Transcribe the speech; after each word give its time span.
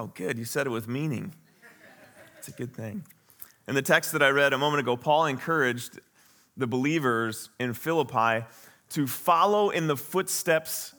Oh, 0.00 0.10
good. 0.14 0.38
You 0.38 0.46
said 0.46 0.66
it 0.66 0.70
with 0.70 0.88
meaning. 0.88 1.34
It's 2.38 2.48
a 2.48 2.52
good 2.52 2.74
thing. 2.74 3.04
In 3.68 3.74
the 3.74 3.82
text 3.82 4.12
that 4.12 4.22
I 4.22 4.30
read 4.30 4.54
a 4.54 4.58
moment 4.58 4.80
ago, 4.80 4.96
Paul 4.96 5.26
encouraged 5.26 6.00
the 6.56 6.66
believers 6.66 7.50
in 7.60 7.74
Philippi 7.74 8.46
to 8.90 9.06
follow 9.06 9.68
in 9.68 9.88
the 9.88 9.98
footsteps 9.98 10.94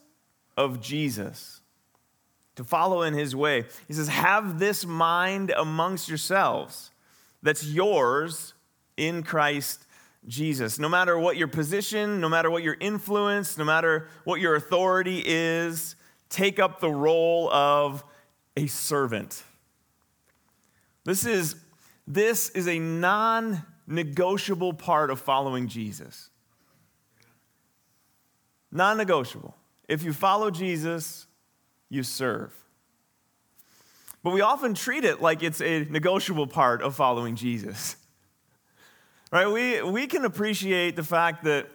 of 0.56 0.82
Jesus, 0.82 1.62
to 2.58 2.64
follow 2.64 3.02
in 3.02 3.16
his 3.16 3.36
way. 3.36 3.66
He 3.88 3.96
says, 3.96 4.08
Have 4.08 4.60
this 4.60 4.86
mind 4.86 5.52
amongst 5.58 6.08
yourselves 6.08 6.92
that's 7.42 7.66
yours 7.66 8.54
in 8.98 9.24
Christ 9.24 9.88
Jesus. 10.28 10.78
No 10.78 10.90
matter 10.90 11.18
what 11.18 11.38
your 11.38 11.48
position, 11.48 12.22
no 12.22 12.30
matter 12.30 12.52
what 12.52 12.62
your 12.62 12.78
influence, 12.80 13.58
no 13.58 13.66
matter 13.66 14.10
what 14.26 14.40
your 14.40 14.54
authority 14.54 15.24
is, 15.26 15.96
take 16.30 16.60
up 16.60 16.80
the 16.80 16.92
role 16.92 17.52
of 17.52 18.04
a 18.58 18.68
servant. 18.68 19.44
This 21.04 21.26
is, 21.26 21.56
this 22.08 22.50
is 22.50 22.68
a 22.68 22.80
non 22.80 23.64
negotiable 23.88 24.74
part 24.74 25.10
of 25.10 25.20
following 25.20 25.68
Jesus. 25.68 26.30
Non 28.72 28.98
negotiable. 28.98 29.56
If 29.88 30.04
you 30.04 30.14
follow 30.14 30.52
Jesus, 30.52 31.28
you 31.90 32.04
serve. 32.04 32.54
But 34.24 34.32
we 34.32 34.42
often 34.42 34.74
treat 34.74 35.04
it 35.04 35.22
like 35.22 35.44
it's 35.44 35.62
a 35.62 35.86
negotiable 35.86 36.48
part 36.48 36.82
of 36.82 36.96
following 36.96 37.36
Jesus. 37.36 37.96
Right? 39.34 39.50
We, 39.50 39.82
we 39.82 40.08
can 40.08 40.26
appreciate 40.26 40.98
the 40.98 41.06
fact 41.06 41.46
that 41.46 41.70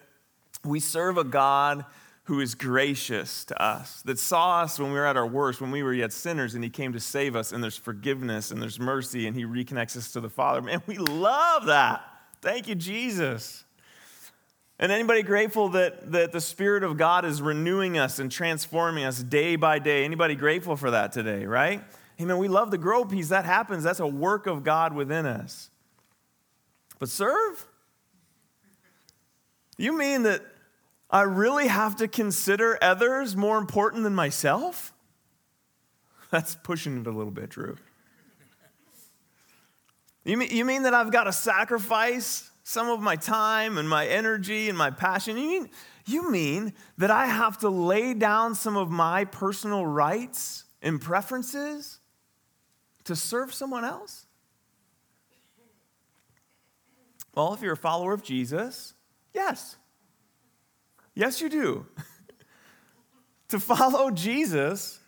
we 0.63 0.79
serve 0.79 1.17
a 1.17 1.25
God 1.25 1.87
who 2.27 2.41
is 2.41 2.57
gracious 2.57 3.45
to 3.45 3.63
us, 3.63 4.03
that 4.03 4.19
saw 4.19 4.63
us 4.63 4.81
when 4.81 4.91
we 4.91 4.99
were 4.99 5.07
at 5.07 5.17
our 5.17 5.27
worst, 5.27 5.61
when 5.61 5.71
we 5.71 5.85
were 5.85 5.95
yet 5.95 6.13
sinners, 6.13 6.57
and 6.57 6.65
he 6.65 6.71
came 6.71 6.93
to 6.93 6.99
save 6.99 7.37
us, 7.37 7.53
and 7.53 7.63
there's 7.63 7.77
forgiveness 7.77 8.51
and 8.51 8.61
there's 8.61 8.81
mercy, 8.81 9.29
and 9.29 9.37
he 9.37 9.45
reconnects 9.45 9.97
us 9.97 10.11
to 10.13 10.21
the 10.21 10.29
Father. 10.29 10.61
Man, 10.61 10.83
we 10.87 10.99
love 10.99 11.67
that. 11.67 12.03
Thank 12.43 12.67
you, 12.67 12.75
Jesus. 12.75 13.65
And 14.81 14.91
anybody 14.91 15.23
grateful 15.23 15.69
that, 15.71 16.11
that 16.11 16.33
the 16.33 16.41
Spirit 16.41 16.83
of 16.83 16.97
God 16.97 17.25
is 17.25 17.41
renewing 17.41 17.97
us 17.97 18.19
and 18.19 18.31
transforming 18.31 19.05
us 19.05 19.23
day 19.23 19.55
by 19.55 19.79
day? 19.79 20.05
Anybody 20.05 20.35
grateful 20.35 20.75
for 20.75 20.91
that 20.91 21.13
today, 21.13 21.47
right? 21.47 21.83
Man, 22.19 22.39
we 22.39 22.49
love 22.49 22.73
the 22.73 22.79
grow 22.79 23.05
piece. 23.05 23.29
That 23.29 23.45
happens. 23.45 23.85
That's 23.85 24.01
a 24.01 24.07
work 24.07 24.49
of 24.49 24.65
God 24.65 24.93
within 24.95 25.27
us. 25.27 25.71
But 26.99 27.09
serve? 27.09 27.67
You 29.79 29.97
mean 29.97 30.25
that 30.25 30.43
I 31.11 31.23
really 31.23 31.69
have 31.69 31.97
to 31.97 32.09
consider 32.09 32.79
others 32.83 33.37
more 33.37 33.59
important 33.59 34.03
than 34.03 34.15
myself? 34.15 34.93
That's 36.31 36.57
pushing 36.57 37.01
it 37.01 37.07
a 37.07 37.11
little 37.11 37.31
bit, 37.31 37.51
Drew. 37.51 37.77
You 40.25 40.37
mean, 40.37 40.49
you 40.51 40.65
mean 40.65 40.83
that 40.83 40.93
I've 40.93 41.13
got 41.13 41.25
to 41.25 41.33
sacrifice 41.33 42.51
some 42.65 42.89
of 42.89 43.01
my 43.01 43.15
time 43.15 43.79
and 43.79 43.89
my 43.89 44.09
energy 44.09 44.69
and 44.69 44.77
my 44.77 44.91
passion? 44.91 45.37
You 45.37 45.47
mean, 45.47 45.71
you 46.05 46.31
mean 46.31 46.73
that 46.99 47.13
I 47.13 47.27
have 47.27 47.59
to 47.59 47.69
lay 47.69 48.13
down 48.13 48.57
some 48.57 48.77
of 48.77 48.91
my 48.91 49.25
personal 49.25 49.87
rights 49.87 50.65
and 50.83 51.01
preferences 51.01 52.01
to 53.05 53.15
serve 53.15 53.55
someone 53.55 53.85
else? 53.85 54.27
Well, 57.37 57.55
if 57.55 57.63
you're 57.63 57.75
a 57.75 57.77
follower 57.77 58.13
of 58.13 58.25
Jesus, 58.25 58.95
yes. 59.33 59.77
Yes, 61.17 61.41
you 61.41 61.49
do. 61.49 61.87
to 63.49 63.59
follow 63.59 64.13
Jesus 64.13 65.01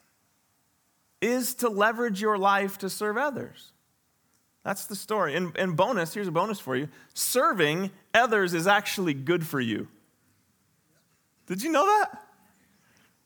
is 1.21 1.55
to 1.57 1.69
leverage 1.69 2.21
your 2.21 2.39
life 2.39 2.79
to 2.79 2.91
serve 2.91 3.17
others. 3.17 3.73
That's 4.65 4.87
the 4.87 4.97
story. 4.97 5.37
And, 5.37 5.57
and 5.57 5.77
bonus, 5.77 6.15
here's 6.15 6.27
a 6.27 6.33
bonus 6.33 6.59
for 6.59 6.75
you 6.75 6.89
serving 7.15 7.91
others 8.15 8.55
is 8.55 8.67
actually 8.67 9.15
good 9.15 9.47
for 9.47 9.61
you. 9.61 9.89
Did 11.47 11.63
you 11.63 11.71
know 11.71 11.87
that? 11.87 12.23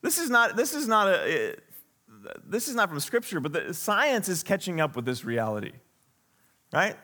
This 0.02 0.18
is 0.18 0.28
not, 0.28 0.56
this 0.56 0.74
is 0.74 0.86
not 0.88 1.08
a, 1.08 1.56
this 2.46 2.68
is 2.68 2.74
not 2.74 2.88
from 2.88 3.00
scripture, 3.00 3.40
but 3.40 3.52
the, 3.52 3.74
science 3.74 4.28
is 4.28 4.42
catching 4.42 4.80
up 4.80 4.96
with 4.96 5.04
this 5.04 5.24
reality, 5.24 5.72
right? 6.72 6.96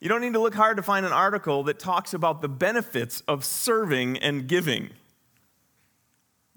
You 0.00 0.08
don't 0.08 0.20
need 0.20 0.32
to 0.32 0.40
look 0.40 0.54
hard 0.54 0.76
to 0.76 0.82
find 0.82 1.04
an 1.04 1.12
article 1.12 1.64
that 1.64 1.78
talks 1.78 2.14
about 2.14 2.42
the 2.42 2.48
benefits 2.48 3.22
of 3.28 3.44
serving 3.44 4.18
and 4.18 4.48
giving. 4.48 4.90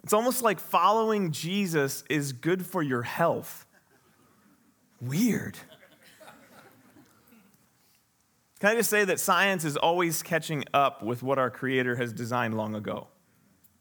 It's 0.03 0.13
almost 0.13 0.41
like 0.41 0.59
following 0.59 1.31
Jesus 1.31 2.03
is 2.09 2.33
good 2.33 2.65
for 2.65 2.81
your 2.81 3.03
health. 3.03 3.65
Weird. 4.99 5.57
Can 8.59 8.71
I 8.71 8.75
just 8.75 8.89
say 8.89 9.05
that 9.05 9.19
science 9.19 9.65
is 9.65 9.75
always 9.75 10.23
catching 10.23 10.63
up 10.73 11.03
with 11.03 11.23
what 11.23 11.37
our 11.37 11.49
Creator 11.49 11.95
has 11.97 12.13
designed 12.13 12.55
long 12.55 12.75
ago? 12.75 13.07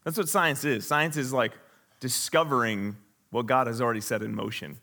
That's 0.03 0.17
what 0.17 0.27
science 0.27 0.65
is. 0.65 0.85
Science 0.85 1.15
is 1.15 1.31
like 1.31 1.53
discovering 1.99 2.97
what 3.29 3.45
God 3.45 3.67
has 3.67 3.81
already 3.81 4.01
set 4.01 4.21
in 4.21 4.35
motion. 4.35 4.77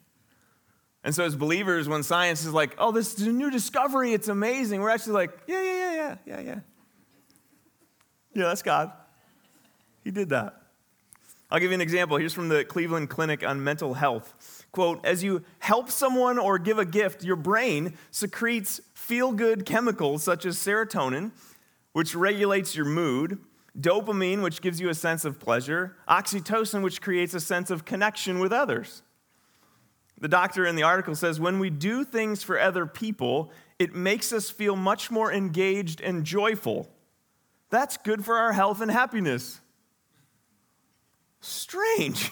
And 1.05 1.15
so, 1.15 1.25
as 1.25 1.37
believers, 1.37 1.89
when 1.89 2.03
science 2.03 2.45
is 2.45 2.53
like, 2.53 2.75
oh, 2.79 2.93
this 2.93 3.19
is 3.19 3.27
a 3.27 3.33
new 3.33 3.51
discovery, 3.51 4.13
it's 4.13 4.29
amazing, 4.29 4.81
we're 4.81 4.91
actually 4.91 5.15
like, 5.15 5.31
yeah, 5.47 5.63
yeah, 5.63 5.73
yeah, 5.73 5.95
yeah, 5.95 6.17
yeah, 6.27 6.41
yeah. 6.41 6.59
Yeah, 8.35 8.45
that's 8.45 8.63
God. 8.63 8.93
He 10.05 10.11
did 10.11 10.29
that. 10.31 10.60
I'll 11.53 11.59
give 11.59 11.73
you 11.73 11.75
an 11.75 11.81
example. 11.81 12.17
Here's 12.17 12.33
from 12.33 12.49
the 12.49 12.65
Cleveland 12.65 13.11
Clinic 13.11 13.45
on 13.45 13.65
Mental 13.65 13.95
Health. 13.95 14.67
Quote 14.71 15.05
As 15.05 15.25
you 15.25 15.43
help 15.59 15.91
someone 15.91 16.39
or 16.39 16.59
give 16.59 16.79
a 16.79 16.85
gift, 16.85 17.25
your 17.25 17.35
brain 17.35 17.95
secretes 18.13 18.81
feel 18.95 19.33
good 19.33 19.67
chemicals 19.67 20.23
such 20.23 20.47
as 20.47 20.57
serotonin, 20.57 21.33
which 21.93 22.15
regulates 22.15 22.77
your 22.77 22.85
mood, 22.85 23.41
dopamine, 23.79 24.43
which 24.43 24.61
gives 24.61 24.81
you 24.81 24.91
a 24.91 24.95
sense 24.95 25.25
of 25.25 25.41
pleasure, 25.41 25.97
oxytocin, 26.09 26.83
which 26.83 27.01
creates 27.01 27.35
a 27.35 27.41
sense 27.41 27.71
of 27.71 27.85
connection 27.85 28.39
with 28.39 28.53
others. 28.53 29.03
The 30.21 30.29
doctor 30.29 30.65
in 30.67 30.77
the 30.77 30.85
article 30.85 31.17
says 31.17 31.41
when 31.41 31.59
we 31.59 31.71
do 31.71 32.05
things 32.05 32.45
for 32.45 32.61
other 32.61 32.87
people, 32.87 33.51
it 33.81 33.93
makes 33.95 34.33
us 34.33 34.51
feel 34.51 34.77
much 34.77 35.11
more 35.11 35.33
engaged 35.33 36.01
and 36.01 36.25
joyful. 36.25 36.89
That's 37.71 37.97
good 37.97 38.25
for 38.25 38.37
our 38.37 38.53
health 38.53 38.81
and 38.81 38.91
happiness. 38.91 39.60
Strange. 41.41 42.31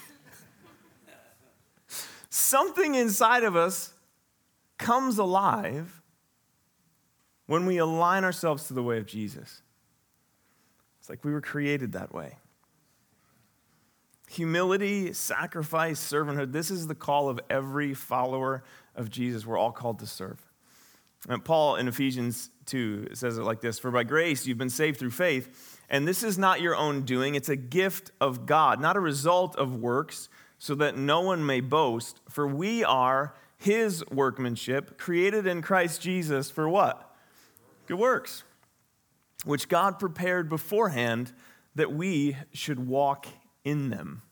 Something 2.29 2.95
inside 2.95 3.45
of 3.45 3.57
us 3.57 3.93
comes 4.79 5.19
alive 5.19 6.03
when 7.47 7.67
we 7.67 7.79
align 7.79 8.25
ourselves 8.25 8.69
to 8.69 8.75
the 8.75 8.83
way 8.83 8.99
of 8.99 9.07
Jesus. 9.07 9.63
It's 11.01 11.09
like 11.09 11.25
we 11.25 11.33
were 11.33 11.41
created 11.41 11.93
that 11.93 12.13
way. 12.13 12.37
Humility, 14.29 15.15
sacrifice, 15.15 15.99
servanthood. 15.99 16.53
This 16.53 16.71
is 16.71 16.87
the 16.87 16.95
call 16.95 17.31
of 17.31 17.41
every 17.49 17.95
follower 17.95 18.63
of 18.95 19.11
Jesus. 19.11 19.47
We're 19.47 19.57
all 19.57 19.73
called 19.73 20.01
to 20.01 20.07
serve. 20.07 20.39
And 21.29 21.43
Paul 21.43 21.77
in 21.77 21.89
Ephesians 21.89 22.51
2 22.67 23.15
says 23.15 23.39
it 23.39 23.43
like 23.43 23.61
this 23.61 23.79
For 23.79 23.91
by 23.91 24.05
grace 24.05 24.47
you've 24.47 24.59
been 24.59 24.71
saved 24.71 24.99
through 24.99 25.11
faith, 25.11 25.78
and 25.91 26.07
this 26.07 26.23
is 26.23 26.37
not 26.37 26.61
your 26.61 26.77
own 26.77 27.03
doing, 27.03 27.35
it's 27.35 27.49
a 27.49 27.57
gift 27.57 28.11
of 28.21 28.45
God, 28.45 28.81
not 28.81 28.97
a 28.97 29.01
result 29.01 29.57
of 29.57 29.75
works, 29.75 30.29
so 30.59 30.75
that 30.75 30.97
no 30.97 31.21
one 31.21 31.45
may 31.45 31.61
boast. 31.61 32.21
For 32.29 32.47
we 32.47 32.85
are 32.85 33.35
his 33.57 34.05
workmanship, 34.11 34.99
created 34.99 35.47
in 35.47 35.63
Christ 35.63 36.03
Jesus 36.03 36.51
for 36.51 36.69
what? 36.69 37.15
Good 37.87 37.99
works, 37.99 38.45
which 39.45 39.69
God 39.69 39.99
prepared 39.99 40.49
beforehand 40.49 41.33
that 41.75 41.93
we 41.93 42.37
should 42.53 42.87
walk 42.87 43.27
in 43.65 43.89
them. 43.89 44.23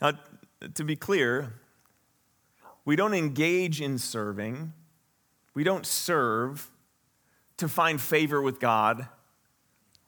Now, 0.00 0.12
to 0.74 0.84
be 0.84 0.96
clear, 0.96 1.54
we 2.84 2.96
don't 2.96 3.14
engage 3.14 3.80
in 3.80 3.98
serving, 3.98 4.72
we 5.54 5.64
don't 5.64 5.84
serve 5.84 6.70
to 7.58 7.68
find 7.68 8.00
favor 8.00 8.40
with 8.40 8.60
God 8.60 9.08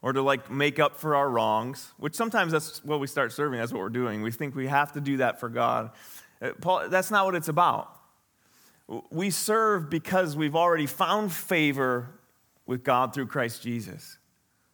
or 0.03 0.13
to 0.13 0.23
like 0.23 0.51
make 0.51 0.79
up 0.79 0.97
for 0.97 1.17
our 1.17 1.29
wrongs, 1.29 1.93
which 1.97 2.15
sometimes 2.15 2.53
that's 2.53 2.85
what 2.85 3.01
we 3.01 3.07
start 3.07 3.33
serving, 3.33 3.59
that's 3.59 3.73
what 3.73 3.81
we're 3.81 3.89
doing. 3.89 4.23
We 4.23 4.31
think 4.31 4.55
we 4.55 4.69
have 4.69 4.93
to 4.93 5.01
do 5.01 5.19
that 5.19 5.41
for 5.41 5.49
God. 5.49 5.91
Uh, 6.41 6.51
Paul, 6.61 6.89
that's 6.89 7.11
not 7.11 7.25
what 7.25 7.35
it's 7.35 7.49
about. 7.49 7.95
We 9.11 9.31
serve 9.31 9.91
because 9.91 10.37
we've 10.37 10.57
already 10.57 10.87
found 10.87 11.33
favor 11.33 12.09
with 12.65 12.85
God 12.85 13.13
through 13.13 13.27
Christ 13.27 13.63
Jesus. 13.63 14.19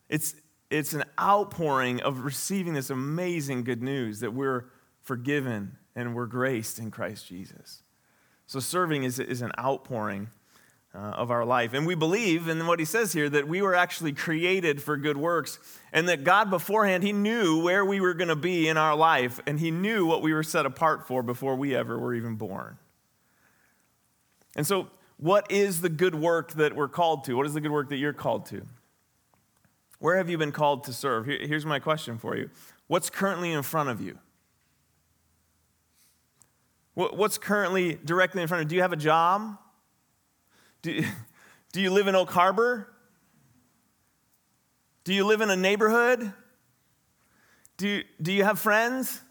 It's, 0.08 0.34
it's 0.70 0.92
an 0.92 1.04
outpouring 1.18 2.02
of 2.02 2.24
receiving 2.24 2.74
this 2.74 2.90
amazing 2.90 3.64
good 3.64 3.82
news 3.82 4.20
that 4.20 4.32
we're 4.32 4.66
forgiven 5.00 5.78
and 5.96 6.14
we're 6.14 6.26
graced 6.26 6.78
in 6.78 6.90
Christ 6.90 7.26
Jesus. 7.26 7.82
So 8.46 8.60
serving 8.60 9.04
is, 9.04 9.18
is 9.18 9.42
an 9.42 9.52
outpouring 9.58 10.28
uh, 10.94 10.98
of 10.98 11.30
our 11.30 11.44
life. 11.44 11.74
And 11.74 11.86
we 11.86 11.94
believe 11.94 12.48
in 12.48 12.66
what 12.66 12.78
he 12.78 12.84
says 12.84 13.12
here 13.12 13.28
that 13.28 13.48
we 13.48 13.62
were 13.62 13.74
actually 13.74 14.12
created 14.12 14.80
for 14.82 14.96
good 14.96 15.16
works 15.16 15.58
and 15.92 16.08
that 16.08 16.24
God 16.24 16.50
beforehand, 16.50 17.02
he 17.02 17.12
knew 17.12 17.62
where 17.62 17.84
we 17.84 18.00
were 18.00 18.14
going 18.14 18.28
to 18.28 18.36
be 18.36 18.68
in 18.68 18.76
our 18.76 18.94
life 18.94 19.40
and 19.46 19.58
he 19.58 19.70
knew 19.70 20.06
what 20.06 20.22
we 20.22 20.32
were 20.32 20.42
set 20.42 20.66
apart 20.66 21.06
for 21.06 21.22
before 21.22 21.56
we 21.56 21.74
ever 21.74 21.98
were 21.98 22.14
even 22.14 22.36
born. 22.36 22.78
And 24.56 24.66
so, 24.66 24.88
what 25.16 25.50
is 25.50 25.80
the 25.80 25.88
good 25.88 26.14
work 26.14 26.52
that 26.52 26.74
we're 26.74 26.88
called 26.88 27.24
to? 27.24 27.34
What 27.34 27.46
is 27.46 27.54
the 27.54 27.60
good 27.60 27.70
work 27.70 27.88
that 27.88 27.96
you're 27.96 28.12
called 28.12 28.46
to? 28.46 28.66
Where 29.98 30.16
have 30.16 30.28
you 30.28 30.36
been 30.36 30.52
called 30.52 30.84
to 30.84 30.92
serve? 30.92 31.26
Here's 31.26 31.64
my 31.64 31.78
question 31.78 32.18
for 32.18 32.36
you 32.36 32.50
What's 32.86 33.10
currently 33.10 33.52
in 33.52 33.62
front 33.62 33.88
of 33.88 34.00
you? 34.00 34.18
What's 36.94 37.38
currently 37.38 37.98
directly 38.04 38.42
in 38.42 38.46
front 38.46 38.62
of 38.62 38.66
you? 38.66 38.70
Do 38.70 38.76
you 38.76 38.82
have 38.82 38.92
a 38.92 38.96
job? 38.96 39.58
Do, 40.84 41.02
do 41.72 41.80
you 41.80 41.90
live 41.90 42.08
in 42.08 42.14
Oak 42.14 42.30
Harbor? 42.30 42.86
Do 45.04 45.14
you 45.14 45.24
live 45.24 45.40
in 45.40 45.48
a 45.48 45.56
neighborhood? 45.56 46.30
Do, 47.78 48.02
do 48.20 48.30
you 48.30 48.44
have 48.44 48.58
friends? 48.58 49.22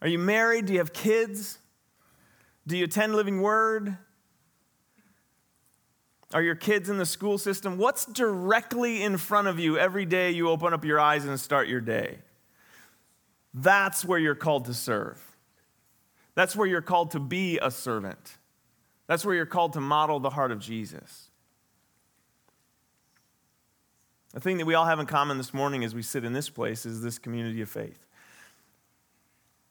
Are 0.00 0.06
you 0.06 0.20
married? 0.20 0.66
Do 0.66 0.74
you 0.74 0.78
have 0.78 0.92
kids? 0.92 1.58
Do 2.64 2.76
you 2.76 2.84
attend 2.84 3.16
Living 3.16 3.42
Word? 3.42 3.96
Are 6.32 6.42
your 6.42 6.54
kids 6.54 6.88
in 6.88 6.98
the 6.98 7.04
school 7.06 7.36
system? 7.36 7.78
What's 7.78 8.04
directly 8.04 9.02
in 9.02 9.16
front 9.16 9.48
of 9.48 9.58
you 9.58 9.76
every 9.76 10.06
day 10.06 10.30
you 10.30 10.48
open 10.48 10.72
up 10.72 10.84
your 10.84 11.00
eyes 11.00 11.24
and 11.24 11.38
start 11.40 11.66
your 11.66 11.80
day? 11.80 12.20
That's 13.52 14.04
where 14.04 14.20
you're 14.20 14.36
called 14.36 14.66
to 14.66 14.74
serve. 14.74 15.20
That's 16.36 16.54
where 16.54 16.68
you're 16.68 16.80
called 16.80 17.10
to 17.10 17.18
be 17.18 17.58
a 17.60 17.72
servant. 17.72 18.38
That's 19.06 19.24
where 19.24 19.34
you're 19.34 19.46
called 19.46 19.72
to 19.74 19.80
model 19.80 20.20
the 20.20 20.30
heart 20.30 20.52
of 20.52 20.60
Jesus. 20.60 21.30
The 24.32 24.40
thing 24.40 24.58
that 24.58 24.66
we 24.66 24.74
all 24.74 24.86
have 24.86 24.98
in 24.98 25.06
common 25.06 25.36
this 25.36 25.52
morning 25.52 25.84
as 25.84 25.94
we 25.94 26.02
sit 26.02 26.24
in 26.24 26.32
this 26.32 26.48
place 26.48 26.86
is 26.86 27.02
this 27.02 27.18
community 27.18 27.60
of 27.60 27.68
faith. 27.68 28.06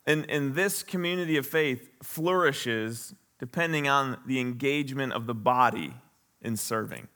And, 0.06 0.30
and 0.30 0.56
this 0.56 0.83
community 0.83 1.38
of 1.38 1.45
faith 1.45 1.89
flourishes 2.04 3.16
depending 3.39 3.88
on 3.88 4.18
the 4.25 4.39
engagement 4.39 5.13
of 5.13 5.25
the 5.25 5.33
body 5.33 5.94
in 6.42 6.56
serving. 6.57 7.07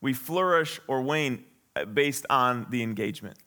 We 0.00 0.12
flourish 0.12 0.80
or 0.88 1.00
wane 1.00 1.44
based 1.94 2.26
on 2.28 2.66
the 2.70 2.82
engagement. 2.82 3.38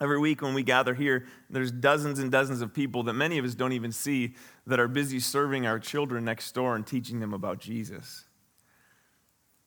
Every 0.00 0.18
week 0.18 0.42
when 0.42 0.52
we 0.52 0.62
gather 0.62 0.94
here, 0.94 1.26
there's 1.48 1.72
dozens 1.72 2.18
and 2.18 2.30
dozens 2.30 2.60
of 2.60 2.74
people 2.74 3.02
that 3.04 3.14
many 3.14 3.38
of 3.38 3.44
us 3.44 3.54
don't 3.54 3.72
even 3.72 3.92
see 3.92 4.34
that 4.66 4.78
are 4.78 4.88
busy 4.88 5.20
serving 5.20 5.66
our 5.66 5.78
children 5.78 6.24
next 6.24 6.52
door 6.52 6.76
and 6.76 6.86
teaching 6.86 7.20
them 7.20 7.32
about 7.32 7.58
Jesus. 7.58 8.26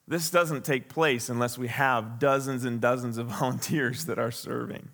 This 0.08 0.30
doesn't 0.30 0.64
take 0.64 0.90
place 0.90 1.30
unless 1.30 1.58
we 1.58 1.68
have 1.68 2.20
dozens 2.20 2.64
and 2.64 2.80
dozens 2.80 3.18
of 3.18 3.28
volunteers 3.40 4.06
that 4.06 4.20
are 4.20 4.32
serving. 4.32 4.90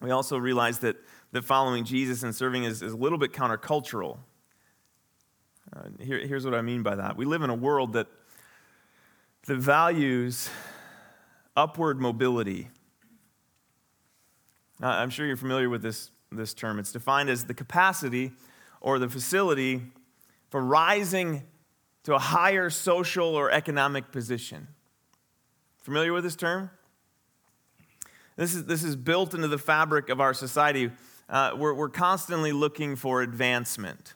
We 0.00 0.10
also 0.10 0.36
realize 0.36 0.78
that, 0.80 0.96
that 1.32 1.44
following 1.44 1.84
Jesus 1.84 2.22
and 2.22 2.34
serving 2.34 2.64
is, 2.64 2.82
is 2.82 2.92
a 2.92 2.96
little 2.96 3.18
bit 3.18 3.32
countercultural. 3.32 4.18
Uh, 5.74 5.82
here, 6.00 6.18
here's 6.26 6.44
what 6.44 6.54
I 6.54 6.62
mean 6.62 6.82
by 6.82 6.94
that. 6.94 7.16
We 7.16 7.24
live 7.24 7.42
in 7.42 7.50
a 7.50 7.54
world 7.54 7.94
that, 7.94 8.06
that 9.46 9.56
values 9.56 10.48
upward 11.58 12.00
mobility. 12.00 12.68
Now, 14.80 14.90
I'm 14.90 15.10
sure 15.10 15.26
you're 15.26 15.36
familiar 15.36 15.68
with 15.68 15.82
this, 15.82 16.12
this 16.30 16.54
term. 16.54 16.78
It's 16.78 16.92
defined 16.92 17.28
as 17.28 17.46
the 17.46 17.54
capacity 17.54 18.30
or 18.80 19.00
the 19.00 19.08
facility 19.08 19.82
for 20.50 20.64
rising 20.64 21.42
to 22.04 22.14
a 22.14 22.18
higher 22.18 22.70
social 22.70 23.34
or 23.34 23.50
economic 23.50 24.12
position. 24.12 24.68
Familiar 25.78 26.12
with 26.12 26.22
this 26.22 26.36
term? 26.36 26.70
This 28.36 28.54
is, 28.54 28.66
this 28.66 28.84
is 28.84 28.94
built 28.94 29.34
into 29.34 29.48
the 29.48 29.58
fabric 29.58 30.10
of 30.10 30.20
our 30.20 30.32
society. 30.32 30.92
Uh, 31.28 31.54
we're, 31.56 31.74
we're 31.74 31.88
constantly 31.88 32.52
looking 32.52 32.94
for 32.94 33.20
advancement 33.20 34.14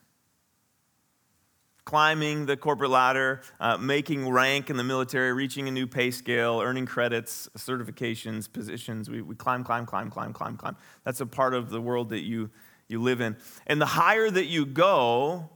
climbing 1.92 2.46
the 2.46 2.56
corporate 2.56 2.88
ladder, 2.88 3.42
uh, 3.60 3.76
making 3.76 4.26
rank 4.26 4.70
in 4.70 4.78
the 4.78 4.82
military, 4.82 5.30
reaching 5.34 5.68
a 5.68 5.70
new 5.70 5.86
pay 5.86 6.10
scale, 6.10 6.58
earning 6.62 6.86
credits, 6.86 7.50
certifications, 7.58 8.50
positions. 8.50 9.10
We, 9.10 9.20
we 9.20 9.34
climb, 9.34 9.62
climb, 9.62 9.84
climb, 9.84 10.08
climb, 10.08 10.32
climb, 10.32 10.56
climb. 10.56 10.74
That's 11.04 11.20
a 11.20 11.26
part 11.26 11.52
of 11.52 11.68
the 11.68 11.82
world 11.82 12.08
that 12.08 12.22
you, 12.22 12.48
you 12.88 13.02
live 13.02 13.20
in. 13.20 13.36
And 13.66 13.78
the 13.78 13.84
higher 13.84 14.30
that 14.30 14.46
you 14.46 14.64
go, 14.64 15.50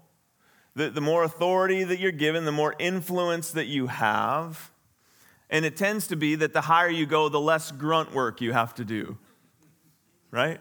the, 0.75 0.91
the 0.91 1.00
more 1.00 1.25
authority 1.25 1.85
that 1.85 2.00
you're 2.00 2.12
given, 2.12 2.44
the 2.44 2.53
more 2.53 2.75
influence 2.79 3.53
that 3.53 3.69
you 3.69 3.87
have. 3.87 4.71
And 5.49 5.65
it 5.65 5.75
tends 5.75 6.06
to 6.09 6.17
be 6.17 6.35
that 6.35 6.53
the 6.53 6.61
higher 6.61 6.91
you 6.91 7.06
go, 7.06 7.31
the 7.31 7.41
less 7.41 7.73
grunt 7.73 8.12
work 8.12 8.43
you 8.43 8.53
have 8.53 8.75
to 8.75 8.85
do. 8.85 9.17
Right? 10.31 10.61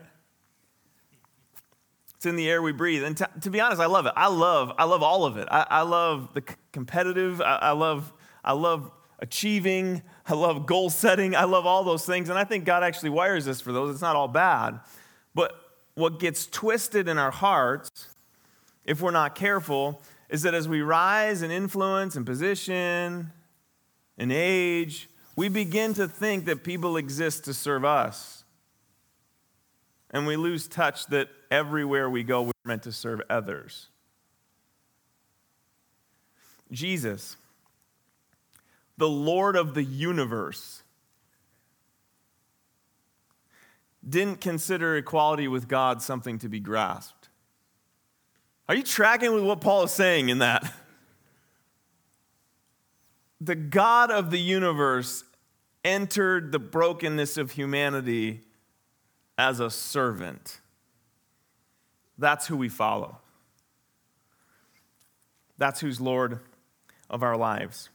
It's 2.25 2.29
in 2.31 2.37
the 2.37 2.49
air 2.49 2.59
we 2.59 2.71
breathe. 2.71 3.03
And 3.03 3.15
to, 3.17 3.29
to 3.41 3.51
be 3.51 3.61
honest, 3.61 3.79
I 3.79 3.85
love 3.85 4.07
it. 4.07 4.13
I 4.15 4.29
love, 4.29 4.71
I 4.79 4.85
love 4.85 5.03
all 5.03 5.25
of 5.25 5.37
it. 5.37 5.47
I, 5.51 5.67
I 5.69 5.81
love 5.83 6.33
the 6.33 6.41
c- 6.41 6.55
competitive. 6.71 7.39
I, 7.39 7.57
I, 7.57 7.71
love, 7.73 8.11
I 8.43 8.53
love 8.53 8.89
achieving. 9.19 10.01
I 10.27 10.33
love 10.33 10.65
goal 10.65 10.89
setting. 10.89 11.35
I 11.35 11.43
love 11.43 11.67
all 11.67 11.83
those 11.83 12.03
things. 12.03 12.29
And 12.29 12.39
I 12.39 12.43
think 12.43 12.65
God 12.65 12.81
actually 12.81 13.11
wires 13.11 13.47
us 13.47 13.61
for 13.61 13.71
those. 13.71 13.93
It's 13.93 14.01
not 14.01 14.15
all 14.15 14.27
bad. 14.27 14.79
But 15.35 15.53
what 15.93 16.19
gets 16.19 16.47
twisted 16.47 17.07
in 17.07 17.19
our 17.19 17.29
hearts, 17.29 17.91
if 18.85 19.03
we're 19.03 19.11
not 19.11 19.35
careful, 19.35 20.01
is 20.27 20.41
that 20.41 20.55
as 20.55 20.67
we 20.67 20.81
rise 20.81 21.43
in 21.43 21.51
influence 21.51 22.15
and 22.15 22.25
position 22.25 23.33
and 24.17 24.31
age, 24.31 25.09
we 25.35 25.47
begin 25.47 25.93
to 25.93 26.07
think 26.07 26.45
that 26.45 26.63
people 26.63 26.97
exist 26.97 27.45
to 27.45 27.53
serve 27.53 27.85
us. 27.85 28.45
And 30.09 30.25
we 30.25 30.37
lose 30.37 30.67
touch 30.67 31.05
that 31.07 31.29
everywhere 31.55 32.09
we 32.09 32.21
go, 32.23 32.43
we're 32.43 32.51
meant 32.65 32.83
to 32.83 32.91
serve 32.91 33.21
others. 33.29 33.87
Jesus, 36.69 37.37
the 38.97 39.07
Lord 39.07 39.55
of 39.55 39.73
the 39.73 39.83
universe, 39.83 40.83
didn't 44.07 44.41
consider 44.41 44.97
equality 44.97 45.47
with 45.47 45.67
God 45.69 46.01
something 46.01 46.37
to 46.39 46.49
be 46.49 46.59
grasped. 46.59 47.29
Are 48.67 48.75
you 48.75 48.83
tracking 48.83 49.33
with 49.33 49.43
what 49.43 49.61
Paul 49.61 49.83
is 49.83 49.91
saying 49.91 50.29
in 50.29 50.39
that? 50.39 50.71
The 53.39 53.55
God 53.55 54.11
of 54.11 54.29
the 54.29 54.39
universe 54.39 55.23
entered 55.83 56.51
the 56.51 56.59
brokenness 56.59 57.37
of 57.37 57.51
humanity 57.51 58.41
as 59.37 59.59
a 59.59 59.69
servant. 59.69 60.59
That's 62.17 62.47
who 62.47 62.57
we 62.57 62.69
follow. 62.69 63.19
That's 65.57 65.79
who's 65.79 66.01
Lord 66.01 66.39
of 67.09 67.23
our 67.23 67.37
lives. 67.37 67.89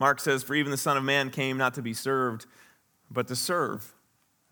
Mark 0.00 0.20
says, 0.20 0.42
For 0.42 0.54
even 0.54 0.70
the 0.70 0.76
Son 0.76 0.96
of 0.96 1.04
Man 1.04 1.30
came 1.30 1.56
not 1.56 1.74
to 1.74 1.82
be 1.82 1.94
served, 1.94 2.46
but 3.10 3.28
to 3.28 3.36
serve, 3.36 3.94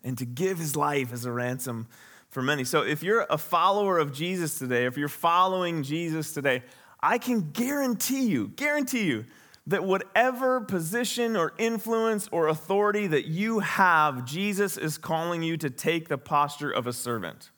and 0.02 0.16
to 0.18 0.24
give 0.24 0.58
his 0.58 0.76
life 0.76 1.12
as 1.12 1.24
a 1.24 1.32
ransom 1.32 1.88
for 2.28 2.42
many. 2.42 2.64
So 2.64 2.82
if 2.82 3.02
you're 3.02 3.26
a 3.30 3.38
follower 3.38 3.98
of 3.98 4.12
Jesus 4.12 4.58
today, 4.58 4.86
if 4.86 4.96
you're 4.96 5.08
following 5.08 5.82
Jesus 5.82 6.32
today, 6.32 6.62
I 7.00 7.18
can 7.18 7.50
guarantee 7.52 8.26
you, 8.26 8.48
guarantee 8.48 9.04
you, 9.04 9.24
that 9.68 9.84
whatever 9.84 10.60
position 10.60 11.36
or 11.36 11.52
influence 11.58 12.28
or 12.30 12.48
authority 12.48 13.06
that 13.08 13.26
you 13.26 13.60
have, 13.60 14.24
Jesus 14.24 14.76
is 14.76 14.96
calling 14.96 15.42
you 15.42 15.56
to 15.56 15.70
take 15.70 16.08
the 16.08 16.18
posture 16.18 16.70
of 16.70 16.86
a 16.86 16.92
servant. 16.92 17.50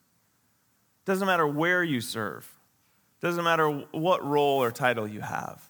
Doesn't 1.09 1.27
matter 1.27 1.47
where 1.47 1.83
you 1.83 2.03
serve, 2.03 2.47
doesn't 3.23 3.43
matter 3.43 3.67
what 3.93 4.23
role 4.23 4.63
or 4.63 4.71
title 4.71 5.09
you 5.09 5.23
have. 5.23 5.67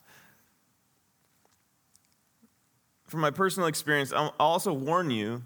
From 3.04 3.21
my 3.21 3.30
personal 3.30 3.68
experience, 3.68 4.12
I'll 4.12 4.35
also 4.40 4.73
warn 4.73 5.12
you 5.12 5.45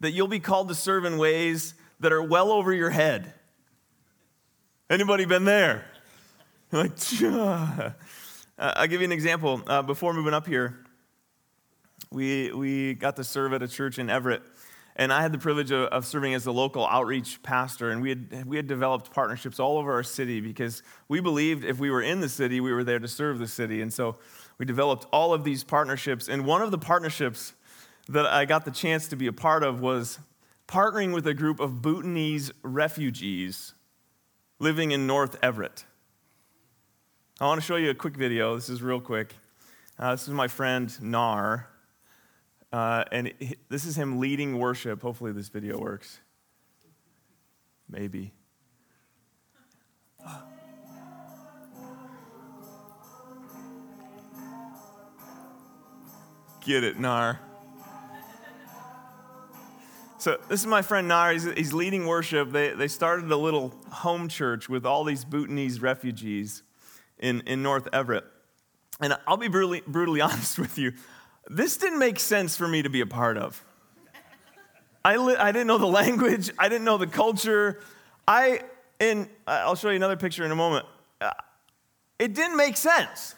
that 0.00 0.10
you'll 0.10 0.26
be 0.26 0.40
called 0.40 0.68
to 0.70 0.74
serve 0.74 1.04
in 1.04 1.16
ways 1.16 1.74
that 2.00 2.12
are 2.12 2.20
well 2.20 2.50
over 2.50 2.72
your 2.72 2.90
head. 2.90 3.34
Anybody 4.90 5.24
been 5.24 5.44
there? 5.44 5.86
Like, 6.72 6.92
I'll 8.58 8.86
give 8.88 9.00
you 9.00 9.04
an 9.04 9.12
example. 9.12 9.62
Uh, 9.66 9.82
before 9.82 10.12
moving 10.14 10.32
up 10.32 10.46
here, 10.46 10.78
we, 12.10 12.50
we 12.50 12.94
got 12.94 13.16
to 13.16 13.24
serve 13.24 13.52
at 13.52 13.62
a 13.62 13.68
church 13.68 13.98
in 13.98 14.08
Everett. 14.08 14.42
And 14.96 15.12
I 15.12 15.22
had 15.22 15.32
the 15.32 15.38
privilege 15.38 15.70
of, 15.70 15.84
of, 15.88 16.06
serving 16.06 16.34
as 16.34 16.44
the 16.44 16.52
local 16.52 16.86
outreach 16.86 17.42
pastor. 17.42 17.90
And 17.90 18.02
we 18.02 18.10
had, 18.10 18.44
we 18.44 18.56
had 18.56 18.66
developed 18.66 19.10
partnerships 19.10 19.58
all 19.58 19.78
over 19.78 19.92
our 19.92 20.02
city 20.02 20.40
because 20.40 20.82
we 21.08 21.20
believed 21.20 21.64
if 21.64 21.78
we 21.78 21.90
were 21.90 22.02
in 22.02 22.20
the 22.20 22.28
city, 22.28 22.60
we 22.60 22.72
were 22.72 22.84
there 22.84 22.98
to 22.98 23.08
serve 23.08 23.38
the 23.38 23.48
city. 23.48 23.80
And 23.80 23.92
so 23.92 24.16
we 24.58 24.66
developed 24.66 25.06
all 25.12 25.32
of 25.32 25.44
these 25.44 25.64
partnerships. 25.64 26.28
And 26.28 26.44
one 26.44 26.60
of 26.60 26.70
the 26.70 26.78
partnerships 26.78 27.54
that 28.08 28.26
I 28.26 28.44
got 28.44 28.64
the 28.64 28.70
chance 28.70 29.08
to 29.08 29.16
be 29.16 29.26
a 29.26 29.32
part 29.32 29.62
of 29.62 29.80
was 29.80 30.18
partnering 30.68 31.14
with 31.14 31.26
a 31.26 31.34
group 31.34 31.60
of 31.60 31.80
Bhutanese 31.80 32.50
refugees 32.62 33.74
living 34.58 34.90
in 34.90 35.06
North 35.06 35.36
Everett. 35.42 35.84
I 37.40 37.46
want 37.46 37.60
to 37.60 37.66
show 37.66 37.76
you 37.76 37.90
a 37.90 37.94
quick 37.94 38.16
video. 38.16 38.54
This 38.54 38.68
is 38.68 38.82
real 38.82 39.00
quick. 39.00 39.34
Uh, 39.98 40.12
this 40.12 40.22
is 40.22 40.34
my 40.34 40.48
friend 40.48 40.94
Nar, 41.02 41.68
uh, 42.72 43.04
and 43.12 43.32
this 43.68 43.84
is 43.84 43.96
him 43.96 44.18
leading 44.18 44.58
worship. 44.58 45.02
Hopefully, 45.02 45.32
this 45.32 45.48
video 45.48 45.78
works. 45.78 46.20
Maybe. 47.88 48.32
Get 56.64 56.84
it, 56.84 56.98
Nar. 56.98 57.40
So, 60.18 60.38
this 60.48 60.60
is 60.60 60.66
my 60.66 60.82
friend 60.82 61.08
Nar. 61.08 61.32
He's, 61.32 61.44
he's 61.44 61.72
leading 61.72 62.06
worship. 62.06 62.52
They, 62.52 62.70
they 62.70 62.86
started 62.86 63.30
a 63.32 63.36
little 63.36 63.74
home 63.90 64.28
church 64.28 64.68
with 64.68 64.86
all 64.86 65.02
these 65.02 65.24
Bhutanese 65.24 65.82
refugees 65.82 66.62
in, 67.18 67.40
in 67.46 67.62
North 67.62 67.88
Everett. 67.92 68.24
And 69.00 69.18
I'll 69.26 69.36
be 69.36 69.48
brutally, 69.48 69.82
brutally 69.84 70.20
honest 70.22 70.60
with 70.60 70.78
you, 70.78 70.92
this 71.48 71.76
didn't 71.76 71.98
make 71.98 72.18
sense 72.18 72.56
for 72.56 72.68
me 72.68 72.82
to 72.82 72.90
be 72.90 73.00
a 73.00 73.06
part 73.06 73.36
of. 73.36 73.64
I, 75.04 75.16
li- 75.16 75.36
I 75.36 75.52
didn't 75.52 75.66
know 75.66 75.78
the 75.78 75.86
language, 75.86 76.50
I 76.58 76.68
didn't 76.68 76.84
know 76.84 76.98
the 76.98 77.06
culture. 77.06 77.80
I, 78.26 78.60
and 79.00 79.28
I'll 79.46 79.74
show 79.74 79.90
you 79.90 79.96
another 79.96 80.16
picture 80.16 80.44
in 80.44 80.52
a 80.52 80.56
moment. 80.56 80.86
Uh, 81.20 81.32
it 82.18 82.34
didn't 82.34 82.56
make 82.56 82.76
sense. 82.76 83.34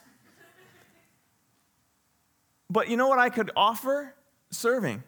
But 2.69 2.89
you 2.89 2.97
know 2.97 3.07
what 3.07 3.19
I 3.19 3.29
could 3.29 3.51
offer? 3.55 4.13
Serving. 4.51 5.03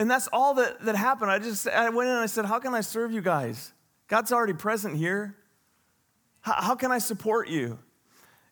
And 0.00 0.10
that's 0.10 0.28
all 0.32 0.54
that, 0.54 0.80
that 0.80 0.96
happened. 0.96 1.30
I 1.30 1.38
just 1.38 1.68
I 1.68 1.88
went 1.90 2.08
in 2.08 2.14
and 2.14 2.22
I 2.22 2.26
said, 2.26 2.44
How 2.44 2.58
can 2.58 2.74
I 2.74 2.80
serve 2.80 3.12
you 3.12 3.20
guys? 3.20 3.72
God's 4.08 4.32
already 4.32 4.52
present 4.52 4.96
here. 4.96 5.36
How, 6.40 6.54
how 6.54 6.74
can 6.74 6.90
I 6.90 6.98
support 6.98 7.48
you? 7.48 7.78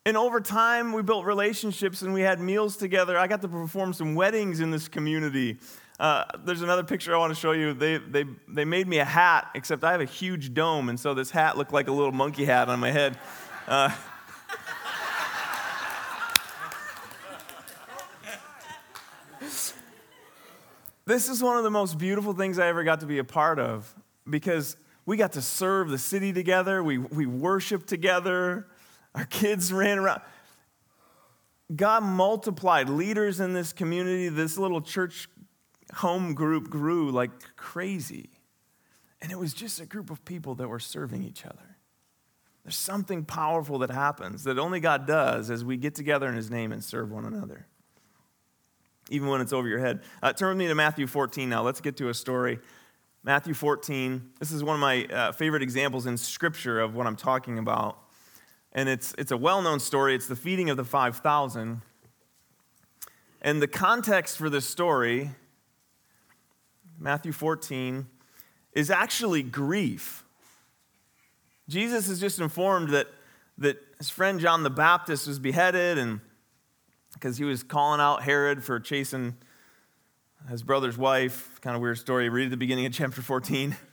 And 0.06 0.16
over 0.16 0.40
time, 0.40 0.94
we 0.94 1.02
built 1.02 1.26
relationships 1.26 2.00
and 2.00 2.14
we 2.14 2.22
had 2.22 2.40
meals 2.40 2.78
together. 2.78 3.18
I 3.18 3.26
got 3.26 3.42
to 3.42 3.48
perform 3.48 3.92
some 3.92 4.14
weddings 4.14 4.60
in 4.60 4.70
this 4.70 4.88
community. 4.88 5.58
Uh, 5.98 6.24
there's 6.42 6.62
another 6.62 6.82
picture 6.82 7.14
I 7.14 7.18
want 7.18 7.34
to 7.34 7.38
show 7.38 7.52
you. 7.52 7.74
They, 7.74 7.98
they, 7.98 8.24
they 8.48 8.64
made 8.64 8.88
me 8.88 9.00
a 9.00 9.04
hat, 9.04 9.50
except 9.54 9.84
I 9.84 9.92
have 9.92 10.00
a 10.00 10.06
huge 10.06 10.54
dome, 10.54 10.88
and 10.88 10.98
so 10.98 11.12
this 11.12 11.30
hat 11.30 11.58
looked 11.58 11.74
like 11.74 11.88
a 11.88 11.92
little 11.92 12.12
monkey 12.12 12.46
hat 12.46 12.70
on 12.70 12.80
my 12.80 12.90
head. 12.90 13.18
Uh, 13.68 13.90
this 21.04 21.28
is 21.28 21.42
one 21.42 21.58
of 21.58 21.62
the 21.62 21.70
most 21.70 21.98
beautiful 21.98 22.32
things 22.32 22.58
I 22.58 22.68
ever 22.68 22.84
got 22.84 23.00
to 23.00 23.06
be 23.06 23.18
a 23.18 23.24
part 23.24 23.58
of 23.58 23.94
because 24.28 24.78
we 25.04 25.18
got 25.18 25.32
to 25.32 25.42
serve 25.42 25.90
the 25.90 25.98
city 25.98 26.32
together, 26.32 26.82
we, 26.82 26.96
we 26.96 27.26
worshiped 27.26 27.86
together. 27.86 28.66
Our 29.14 29.24
kids 29.24 29.72
ran 29.72 29.98
around. 29.98 30.22
God 31.74 32.02
multiplied 32.02 32.88
leaders 32.88 33.40
in 33.40 33.52
this 33.52 33.72
community. 33.72 34.28
This 34.28 34.58
little 34.58 34.80
church 34.80 35.28
home 35.94 36.34
group 36.34 36.70
grew 36.70 37.10
like 37.10 37.30
crazy. 37.56 38.30
And 39.22 39.30
it 39.30 39.38
was 39.38 39.52
just 39.52 39.80
a 39.80 39.86
group 39.86 40.10
of 40.10 40.24
people 40.24 40.54
that 40.56 40.68
were 40.68 40.78
serving 40.78 41.22
each 41.22 41.44
other. 41.44 41.76
There's 42.64 42.76
something 42.76 43.24
powerful 43.24 43.78
that 43.78 43.90
happens 43.90 44.44
that 44.44 44.58
only 44.58 44.80
God 44.80 45.06
does 45.06 45.50
as 45.50 45.64
we 45.64 45.76
get 45.76 45.94
together 45.94 46.28
in 46.28 46.34
His 46.34 46.50
name 46.50 46.72
and 46.72 46.84
serve 46.84 47.10
one 47.10 47.24
another, 47.24 47.66
even 49.08 49.28
when 49.28 49.40
it's 49.40 49.52
over 49.52 49.66
your 49.66 49.78
head. 49.78 50.02
Uh, 50.22 50.32
turn 50.32 50.50
with 50.50 50.58
me 50.58 50.68
to 50.68 50.74
Matthew 50.74 51.06
14 51.06 51.48
now. 51.48 51.62
Let's 51.62 51.80
get 51.80 51.96
to 51.98 52.08
a 52.10 52.14
story. 52.14 52.58
Matthew 53.22 53.54
14. 53.54 54.30
This 54.38 54.50
is 54.50 54.62
one 54.62 54.74
of 54.74 54.80
my 54.80 55.04
uh, 55.06 55.32
favorite 55.32 55.62
examples 55.62 56.06
in 56.06 56.16
Scripture 56.16 56.80
of 56.80 56.94
what 56.94 57.06
I'm 57.06 57.16
talking 57.16 57.58
about. 57.58 57.98
And 58.72 58.88
it's, 58.88 59.14
it's 59.18 59.32
a 59.32 59.36
well 59.36 59.62
known 59.62 59.80
story. 59.80 60.14
It's 60.14 60.26
the 60.26 60.36
feeding 60.36 60.70
of 60.70 60.76
the 60.76 60.84
5,000. 60.84 61.82
And 63.42 63.62
the 63.62 63.68
context 63.68 64.36
for 64.36 64.50
this 64.50 64.66
story, 64.66 65.30
Matthew 66.98 67.32
14, 67.32 68.06
is 68.72 68.90
actually 68.90 69.42
grief. 69.42 70.24
Jesus 71.68 72.08
is 72.08 72.20
just 72.20 72.38
informed 72.38 72.90
that, 72.90 73.08
that 73.58 73.78
his 73.98 74.10
friend 74.10 74.40
John 74.40 74.62
the 74.62 74.70
Baptist 74.70 75.26
was 75.26 75.38
beheaded 75.38 75.98
and 75.98 76.20
because 77.14 77.38
he 77.38 77.44
was 77.44 77.62
calling 77.62 78.00
out 78.00 78.22
Herod 78.22 78.62
for 78.62 78.78
chasing 78.78 79.36
his 80.48 80.62
brother's 80.62 80.96
wife. 80.96 81.60
Kind 81.60 81.76
of 81.76 81.82
weird 81.82 81.98
story. 81.98 82.28
Read 82.28 82.46
at 82.46 82.50
the 82.50 82.56
beginning 82.56 82.86
of 82.86 82.92
chapter 82.92 83.22
14. 83.22 83.76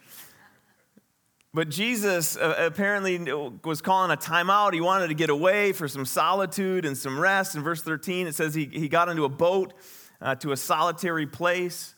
But 1.57 1.69
Jesus 1.69 2.37
uh, 2.37 2.53
apparently 2.59 3.17
was 3.65 3.81
calling 3.81 4.11
a 4.11 4.15
timeout. 4.15 4.73
He 4.73 4.79
wanted 4.79 5.07
to 5.07 5.15
get 5.15 5.31
away 5.31 5.73
for 5.73 5.87
some 5.87 6.05
solitude 6.05 6.85
and 6.85 6.95
some 6.95 7.19
rest. 7.19 7.55
In 7.55 7.63
verse 7.63 7.81
13, 7.81 8.27
it 8.27 8.35
says 8.35 8.53
he, 8.53 8.65
he 8.71 8.87
got 8.87 9.09
into 9.09 9.25
a 9.25 9.29
boat 9.29 9.73
uh, 10.21 10.35
to 10.35 10.51
a 10.51 10.55
solitary 10.55 11.25
place. 11.25 11.95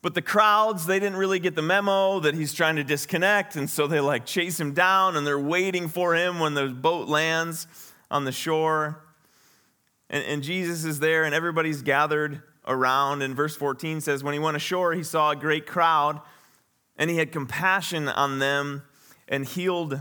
But 0.00 0.14
the 0.14 0.22
crowds, 0.22 0.86
they 0.86 0.98
didn't 0.98 1.18
really 1.18 1.40
get 1.40 1.54
the 1.54 1.60
memo 1.60 2.20
that 2.20 2.34
he's 2.34 2.54
trying 2.54 2.76
to 2.76 2.84
disconnect. 2.84 3.54
And 3.54 3.68
so 3.68 3.86
they 3.86 4.00
like 4.00 4.24
chase 4.24 4.58
him 4.58 4.72
down 4.72 5.14
and 5.14 5.26
they're 5.26 5.38
waiting 5.38 5.88
for 5.88 6.14
him 6.14 6.40
when 6.40 6.54
the 6.54 6.68
boat 6.68 7.06
lands 7.06 7.66
on 8.10 8.24
the 8.24 8.32
shore. 8.32 9.04
And, 10.08 10.24
and 10.24 10.42
Jesus 10.42 10.86
is 10.86 11.00
there 11.00 11.24
and 11.24 11.34
everybody's 11.34 11.82
gathered 11.82 12.40
around. 12.66 13.20
And 13.20 13.36
verse 13.36 13.56
14 13.56 14.00
says, 14.00 14.24
When 14.24 14.32
he 14.32 14.40
went 14.40 14.56
ashore, 14.56 14.94
he 14.94 15.02
saw 15.02 15.32
a 15.32 15.36
great 15.36 15.66
crowd 15.66 16.18
and 16.96 17.10
he 17.10 17.18
had 17.18 17.30
compassion 17.30 18.08
on 18.08 18.38
them 18.38 18.84
and 19.32 19.46
healed 19.46 19.98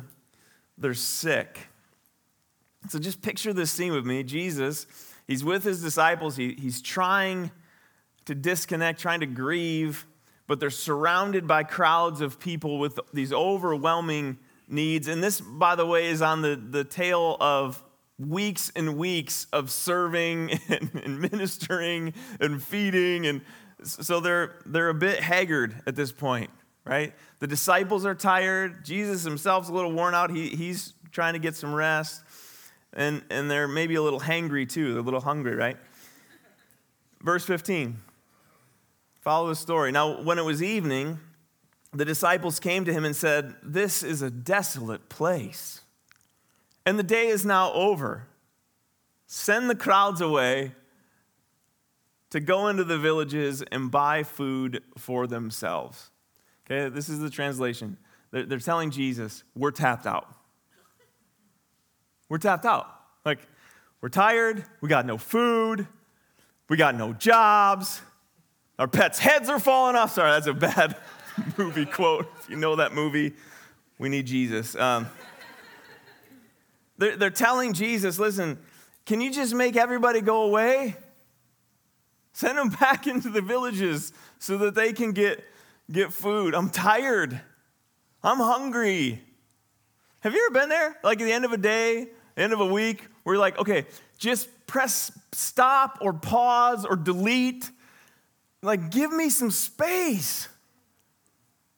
their 0.78 0.94
sick. 0.94 1.70
So 2.90 3.00
just 3.00 3.22
picture 3.22 3.54
this 3.54 3.72
scene 3.72 3.94
with 3.94 4.06
me. 4.06 4.24
Jesus, 4.24 4.86
he's 5.26 5.44
with 5.44 5.64
his 5.64 5.82
disciples, 5.82 6.36
he, 6.36 6.54
he's 6.60 6.82
trying 6.82 7.50
to 8.26 8.36
disconnect, 8.36 9.00
trying 9.00 9.22
to 9.22 9.26
grieve, 9.26 10.06
but 10.48 10.60
they're 10.60 10.70
surrounded 10.70 11.48
by 11.48 11.64
crowds 11.64 12.20
of 12.20 12.40
people 12.40 12.78
with 12.78 13.00
these 13.14 13.32
overwhelming 13.32 14.38
needs. 14.68 15.08
And 15.08 15.24
this, 15.24 15.40
by 15.40 15.76
the 15.76 15.86
way, 15.86 16.08
is 16.08 16.22
on 16.22 16.42
the, 16.42 16.56
the 16.56 16.84
tail 16.84 17.38
of 17.40 17.82
weeks 18.20 18.70
and 18.76 18.98
weeks 18.98 19.48
of 19.54 19.72
serving 19.72 20.60
and, 20.70 20.92
and 20.94 21.22
ministering 21.22 22.14
and 22.42 22.62
feeding. 22.62 23.28
And 23.28 23.42
so 23.82 24.20
they're, 24.20 24.60
they're 24.66 24.90
a 24.90 24.94
bit 24.94 25.22
haggard 25.22 25.82
at 25.88 25.96
this 25.96 26.12
point 26.12 26.50
right? 26.86 27.14
The 27.40 27.48
disciples 27.48 28.06
are 28.06 28.16
tired. 28.16 28.84
Jesus 28.84 29.24
himself's 29.24 29.70
a 29.70 29.74
little 29.74 29.92
worn 29.92 30.14
out. 30.14 30.32
He, 30.32 30.50
he's 30.50 30.94
trying 31.12 31.34
to 31.34 31.40
get 31.40 31.56
some 31.56 31.74
rest. 31.74 32.24
And, 32.94 33.24
and 33.30 33.50
they're 33.50 33.68
maybe 33.68 33.96
a 33.96 34.02
little 34.02 34.20
hangry 34.20 34.68
too. 34.68 34.94
They're 34.94 35.02
a 35.02 35.06
little 35.06 35.22
hungry, 35.22 35.56
right? 35.56 35.78
Verse 37.22 37.46
15. 37.46 38.00
Follow 39.22 39.50
the 39.50 39.56
story. 39.56 39.92
Now, 39.92 40.22
when 40.22 40.40
it 40.40 40.46
was 40.46 40.64
evening, 40.64 41.20
the 41.94 42.06
disciples 42.06 42.60
came 42.60 42.86
to 42.86 42.94
him 42.94 43.06
and 43.06 43.16
said, 43.16 43.56
This 43.62 44.02
is 44.02 44.22
a 44.22 44.32
desolate 44.32 45.10
place, 45.10 45.82
and 46.86 46.98
the 46.98 47.04
day 47.04 47.28
is 47.28 47.46
now 47.46 47.72
over. 47.74 48.28
Send 49.28 49.70
the 49.70 49.76
crowds 49.76 50.22
away 50.22 50.74
to 52.32 52.40
go 52.40 52.68
into 52.68 52.84
the 52.84 52.98
villages 52.98 53.62
and 53.72 53.92
buy 53.92 54.24
food 54.24 54.82
for 54.98 55.28
themselves. 55.28 56.10
Okay, 56.72 56.88
this 56.88 57.10
is 57.10 57.20
the 57.20 57.30
translation. 57.30 57.98
They're, 58.32 58.46
they're 58.46 58.60
telling 58.60 58.92
Jesus, 58.92 59.44
we're 59.56 59.72
tapped 59.72 60.08
out. 60.08 60.34
We're 62.30 62.38
tapped 62.38 62.66
out. 62.66 62.88
Like, 63.26 63.40
we're 64.00 64.08
tired, 64.08 64.64
we 64.80 64.88
got 64.88 65.06
no 65.06 65.18
food, 65.18 65.86
we 66.70 66.78
got 66.78 66.96
no 66.96 67.12
jobs, 67.12 68.02
our 68.80 68.88
pets' 68.88 69.20
heads 69.20 69.50
are 69.50 69.60
falling 69.60 69.98
off. 69.98 70.14
Sorry, 70.14 70.32
that's 70.32 70.48
a 70.48 70.54
bad 70.54 70.96
movie 71.58 71.86
quote. 71.86 72.32
If 72.40 72.50
you 72.50 72.56
know 72.56 72.78
that 72.78 72.94
movie, 72.94 73.34
we 74.00 74.08
need 74.08 74.26
Jesus. 74.26 74.74
Um, 74.78 75.10
they're, 76.98 77.18
they're 77.18 77.30
telling 77.32 77.74
Jesus, 77.74 78.18
listen, 78.18 78.58
can 79.06 79.20
you 79.20 79.34
just 79.34 79.54
make 79.54 79.76
everybody 79.76 80.22
go 80.22 80.44
away? 80.44 80.96
Send 82.32 82.58
them 82.58 82.70
back 82.80 83.08
into 83.08 83.30
the 83.30 83.42
villages 83.42 84.14
so 84.40 84.58
that 84.60 84.74
they 84.74 84.94
can 84.94 85.12
get 85.12 85.44
get 85.92 86.14
food. 86.14 86.56
I'm 86.56 86.70
tired. 86.70 87.40
I'm 88.24 88.38
hungry. 88.38 89.22
Have 90.22 90.34
you 90.34 90.46
ever 90.46 90.60
been 90.60 90.70
there? 90.70 90.98
Like 91.04 91.20
at 91.20 91.26
the 91.26 91.32
end 91.32 91.46
of 91.46 91.52
a 91.52 91.58
day, 91.58 92.08
end 92.38 92.54
of 92.54 92.60
a 92.60 92.66
week, 92.66 93.08
where 93.24 93.36
you're 93.36 93.42
like, 93.42 93.58
okay, 93.58 93.86
just 94.18 94.50
press 94.68 95.12
stop 95.32 95.98
or 96.02 96.14
pause 96.14 96.86
or 96.86 96.96
delete. 96.96 97.70
Like, 98.62 98.92
give 98.92 99.12
me 99.12 99.30
some 99.30 99.50
space. 99.50 100.48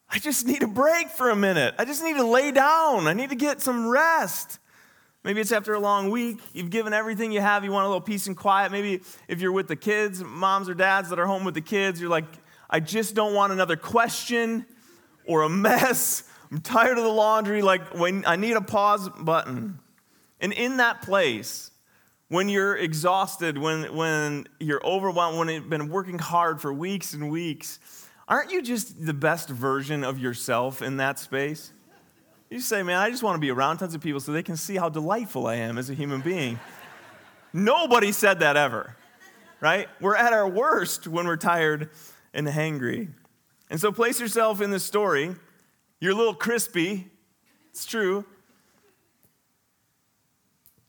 I 0.10 0.20
just 0.20 0.46
need 0.46 0.62
a 0.62 0.68
break 0.68 1.10
for 1.10 1.30
a 1.30 1.36
minute. 1.36 1.74
I 1.80 1.86
just 1.86 2.04
need 2.04 2.18
to 2.18 2.26
lay 2.26 2.52
down. 2.52 3.08
I 3.08 3.14
need 3.14 3.30
to 3.30 3.36
get 3.36 3.62
some 3.62 3.88
rest. 3.88 4.60
Maybe 5.24 5.40
it's 5.40 5.54
after 5.54 5.74
a 5.74 5.80
long 5.80 6.12
week. 6.12 6.40
You've 6.52 6.70
given 6.70 6.94
everything 6.94 7.32
you 7.32 7.40
have. 7.40 7.64
You 7.64 7.72
want 7.72 7.86
a 7.86 7.88
little 7.88 8.02
peace 8.02 8.28
and 8.28 8.36
quiet. 8.36 8.72
Maybe 8.72 9.02
if 9.30 9.40
you're 9.40 9.54
with 9.54 9.70
the 9.70 9.78
kids, 9.78 10.22
moms 10.22 10.68
or 10.68 10.74
dads 10.74 11.10
that 11.10 11.18
are 11.18 11.26
home 11.26 11.46
with 11.46 11.54
the 11.54 11.62
kids, 11.62 12.02
you're 12.02 12.10
like, 12.10 12.26
I 12.74 12.80
just 12.80 13.14
don't 13.14 13.36
want 13.36 13.54
another 13.54 13.78
question. 13.78 14.66
or 15.26 15.44
a 15.44 15.50
mess. 15.50 16.24
I'm 16.52 16.60
tired 16.60 16.98
of 16.98 17.04
the 17.04 17.10
laundry. 17.10 17.62
Like 17.62 17.98
when 17.98 18.26
I 18.26 18.36
need 18.36 18.58
a 18.58 18.62
pause 18.62 19.08
button. 19.10 19.80
And 20.42 20.52
in 20.52 20.78
that 20.78 21.04
place, 21.04 21.72
when 22.28 22.50
you're 22.50 22.76
exhausted, 22.76 23.58
when, 23.58 23.96
when 23.96 24.48
you're 24.60 24.86
overwhelmed, 24.86 25.38
when 25.38 25.50
you've 25.50 25.70
been 25.70 25.90
working 25.90 26.18
hard 26.20 26.60
for 26.60 26.74
weeks 26.74 27.14
and 27.14 27.30
weeks, 27.30 27.80
aren't 28.28 28.52
you 28.52 28.62
just 28.62 29.06
the 29.06 29.14
best 29.14 29.50
version 29.50 30.04
of 30.04 30.18
yourself 30.18 30.82
in 30.82 30.98
that 30.98 31.20
space? 31.20 31.72
You 32.50 32.60
say, 32.60 32.84
man, 32.84 32.98
I 32.98 33.10
just 33.10 33.24
want 33.24 33.36
to 33.36 33.40
be 33.40 33.52
around 33.52 33.78
tons 33.78 33.96
of 33.96 34.02
people 34.02 34.20
so 34.20 34.32
they 34.32 34.44
can 34.44 34.58
see 34.58 34.76
how 34.76 34.90
delightful 34.90 35.48
I 35.48 35.56
am 35.56 35.78
as 35.78 35.90
a 35.90 35.94
human 35.94 36.22
being. 36.22 36.60
Nobody 37.54 38.12
said 38.12 38.40
that 38.40 38.58
ever, 38.58 38.96
right? 39.62 39.88
We're 40.02 40.16
at 40.16 40.34
our 40.34 40.48
worst 40.50 41.08
when 41.08 41.28
we're 41.28 41.38
tired 41.38 41.90
and 42.34 42.48
hangry. 42.48 43.10
And 43.70 43.80
so 43.80 43.92
place 43.92 44.20
yourself 44.20 44.62
in 44.62 44.72
this 44.72 44.84
story. 44.84 45.36
You're 46.00 46.12
a 46.12 46.16
little 46.16 46.34
crispy, 46.34 47.10
it's 47.70 47.86
true. 47.86 48.26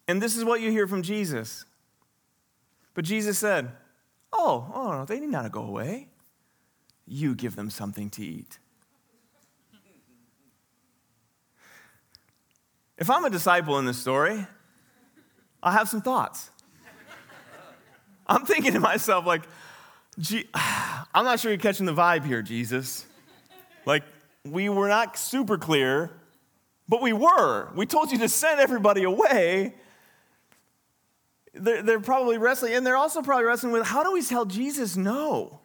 And 0.07 0.21
this 0.21 0.37
is 0.37 0.45
what 0.45 0.61
you 0.61 0.71
hear 0.71 0.87
from 0.87 1.03
Jesus. 1.03 1.65
But 2.95 3.05
Jesus 3.05 3.39
said, 3.39 3.71
Oh, 4.33 4.71
oh 4.75 5.05
they 5.05 5.21
need 5.21 5.31
not 5.31 5.43
to 5.43 5.49
go 5.49 5.63
away. 5.63 6.09
You 7.07 7.35
give 7.35 7.57
them 7.57 7.71
something 7.71 8.11
to 8.11 8.25
eat. 8.25 8.59
If 12.97 13.11
I'm 13.11 13.25
a 13.25 13.31
disciple 13.31 13.79
in 13.79 13.87
this 13.87 13.99
story, 13.99 14.47
I 15.63 15.73
have 15.73 15.89
some 15.89 16.01
thoughts. 16.01 16.51
I'm 18.27 18.45
thinking 18.47 18.73
to 18.73 18.81
myself, 18.81 19.27
like, 19.27 19.43
gee, 20.19 20.49
I'm 20.55 21.25
not 21.25 21.41
sure 21.41 21.51
you're 21.51 21.59
catching 21.59 21.87
the 21.87 21.95
vibe 21.95 22.25
here, 22.25 22.43
Jesus. 22.43 23.07
Like, 23.87 24.03
we 24.45 24.69
were 24.69 24.89
not 24.89 25.17
super 25.19 25.59
clear, 25.59 26.11
but 26.89 27.01
we 27.03 27.13
were. 27.13 27.73
We 27.75 27.87
told 27.87 28.13
you 28.13 28.19
to 28.19 28.29
send 28.29 28.61
everybody 28.61 29.05
away. 29.05 29.75
They're, 31.55 31.83
they're 31.83 32.01
probably 32.01 32.39
wrestling, 32.39 32.75
and 32.75 32.87
they're 32.87 32.97
also 32.97 33.23
probably 33.23 33.45
wrestling 33.45 33.73
with 33.73 33.87
how 33.87 34.03
do 34.03 34.13
we 34.13 34.23
tell 34.23 34.45
Jesus 34.45 34.97
no? 34.97 35.61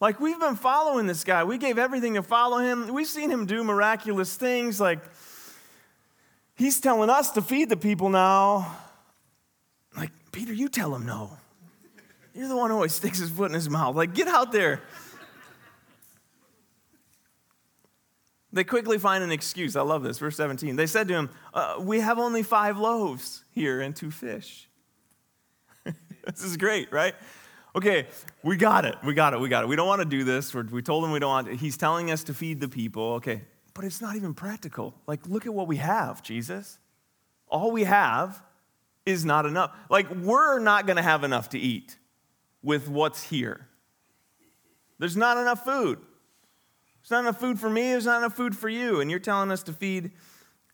Like, 0.00 0.20
we've 0.20 0.38
been 0.38 0.56
following 0.56 1.06
this 1.06 1.24
guy. 1.24 1.44
We 1.44 1.56
gave 1.56 1.78
everything 1.78 2.14
to 2.14 2.22
follow 2.22 2.58
him. 2.58 2.92
We've 2.92 3.06
seen 3.06 3.30
him 3.30 3.46
do 3.46 3.64
miraculous 3.64 4.36
things. 4.36 4.78
Like, 4.78 5.00
he's 6.54 6.80
telling 6.80 7.08
us 7.08 7.30
to 7.32 7.42
feed 7.42 7.70
the 7.70 7.76
people 7.76 8.10
now. 8.10 8.76
Like, 9.96 10.10
Peter, 10.32 10.52
you 10.52 10.68
tell 10.68 10.94
him 10.94 11.06
no. 11.06 11.38
You're 12.36 12.48
the 12.48 12.56
one 12.56 12.68
who 12.68 12.76
always 12.76 12.94
sticks 12.94 13.18
his 13.18 13.30
foot 13.30 13.50
in 13.50 13.54
his 13.54 13.70
mouth. 13.70 13.96
Like, 13.96 14.12
get 14.12 14.28
out 14.28 14.52
there. 14.52 14.82
They 18.52 18.62
quickly 18.62 18.98
find 18.98 19.24
an 19.24 19.32
excuse. 19.32 19.74
I 19.74 19.80
love 19.80 20.02
this. 20.02 20.18
Verse 20.18 20.36
17. 20.36 20.76
They 20.76 20.86
said 20.86 21.08
to 21.08 21.14
him, 21.14 21.30
uh, 21.54 21.76
We 21.80 22.00
have 22.00 22.18
only 22.18 22.42
five 22.42 22.78
loaves 22.78 23.44
here 23.52 23.80
and 23.80 23.96
two 23.96 24.10
fish. 24.10 24.68
this 25.84 26.42
is 26.42 26.58
great, 26.58 26.92
right? 26.92 27.14
Okay, 27.74 28.06
we 28.42 28.56
got 28.56 28.84
it. 28.84 28.96
We 29.04 29.14
got 29.14 29.32
it. 29.34 29.40
We 29.40 29.48
got 29.48 29.64
it. 29.64 29.68
We 29.68 29.76
don't 29.76 29.88
want 29.88 30.00
to 30.00 30.08
do 30.08 30.24
this. 30.24 30.54
We're, 30.54 30.62
we 30.64 30.82
told 30.82 31.04
him 31.04 31.12
we 31.12 31.18
don't 31.18 31.30
want 31.30 31.46
to. 31.48 31.56
He's 31.56 31.76
telling 31.76 32.10
us 32.10 32.24
to 32.24 32.34
feed 32.34 32.60
the 32.60 32.68
people. 32.68 33.14
Okay, 33.14 33.42
but 33.74 33.84
it's 33.84 34.00
not 34.00 34.16
even 34.16 34.32
practical. 34.32 34.94
Like, 35.06 35.26
look 35.26 35.44
at 35.46 35.52
what 35.52 35.68
we 35.68 35.76
have, 35.76 36.22
Jesus. 36.22 36.78
All 37.48 37.70
we 37.72 37.84
have 37.84 38.42
is 39.04 39.24
not 39.24 39.44
enough. 39.44 39.76
Like, 39.90 40.10
we're 40.10 40.58
not 40.58 40.86
going 40.86 40.96
to 40.96 41.02
have 41.02 41.24
enough 41.24 41.50
to 41.50 41.58
eat 41.58 41.98
with 42.66 42.88
what's 42.88 43.22
here. 43.22 43.68
There's 44.98 45.16
not 45.16 45.38
enough 45.38 45.64
food. 45.64 46.00
There's 47.00 47.12
not 47.12 47.20
enough 47.20 47.38
food 47.38 47.60
for 47.60 47.70
me, 47.70 47.92
there's 47.92 48.06
not 48.06 48.18
enough 48.18 48.34
food 48.34 48.56
for 48.56 48.68
you. 48.68 49.00
And 49.00 49.08
you're 49.08 49.20
telling 49.20 49.52
us 49.52 49.62
to 49.64 49.72
feed 49.72 50.10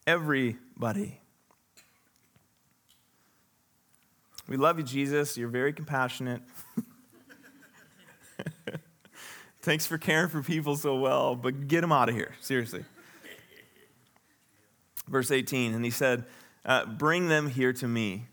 everybody. 0.06 1.20
We 4.48 4.56
love 4.56 4.78
you, 4.78 4.84
Jesus. 4.84 5.36
You're 5.36 5.48
very 5.48 5.74
compassionate. 5.74 6.40
Thanks 9.60 9.84
for 9.84 9.98
caring 9.98 10.30
for 10.30 10.42
people 10.42 10.76
so 10.76 10.96
well, 10.96 11.36
but 11.36 11.68
get 11.68 11.82
them 11.82 11.92
out 11.92 12.08
of 12.08 12.14
here, 12.14 12.34
seriously. 12.40 12.86
Verse 15.06 15.30
18, 15.30 15.74
and 15.74 15.84
he 15.84 15.90
said, 15.90 16.24
uh, 16.64 16.86
Bring 16.86 17.28
them 17.28 17.50
here 17.50 17.74
to 17.74 17.86
me. 17.86 18.28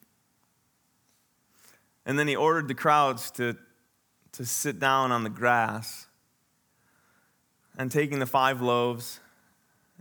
And 2.10 2.18
then 2.18 2.28
he 2.28 2.36
ordered 2.36 2.68
the 2.68 2.74
crowds 2.74 3.30
to, 3.34 3.56
to 4.32 4.44
sit 4.44 4.80
down 4.80 5.12
on 5.12 5.24
the 5.24 5.30
grass. 5.30 6.08
And 7.78 7.92
taking 7.92 8.18
the 8.18 8.26
five 8.26 8.64
loaves 8.64 9.20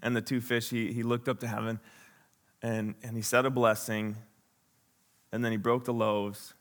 and 0.02 0.16
the 0.16 0.22
two 0.22 0.40
fish, 0.40 0.70
he, 0.70 0.90
he 0.90 1.02
looked 1.02 1.28
up 1.28 1.40
to 1.40 1.46
heaven 1.46 1.80
and, 2.62 2.94
and 3.02 3.14
he 3.14 3.20
said 3.20 3.44
a 3.44 3.50
blessing. 3.50 4.16
And 5.32 5.44
then 5.44 5.52
he 5.52 5.58
broke 5.58 5.84
the 5.84 5.92
loaves, 5.92 6.54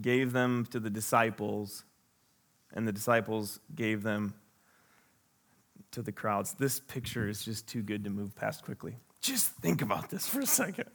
gave 0.00 0.30
them 0.30 0.64
to 0.70 0.78
the 0.78 0.90
disciples, 0.90 1.82
and 2.72 2.86
the 2.86 2.92
disciples 2.92 3.58
gave 3.74 4.04
them 4.04 4.34
to 5.90 6.02
the 6.02 6.12
crowds. 6.12 6.52
This 6.52 6.78
picture 6.78 7.28
is 7.28 7.44
just 7.44 7.66
too 7.66 7.82
good 7.82 8.04
to 8.04 8.10
move 8.10 8.36
past 8.36 8.62
quickly. 8.62 8.94
Just 9.20 9.48
think 9.56 9.82
about 9.82 10.08
this 10.08 10.28
for 10.28 10.38
a 10.38 10.46
second. 10.46 10.88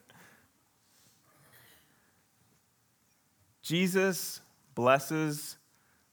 Jesus 3.66 4.42
blesses 4.76 5.58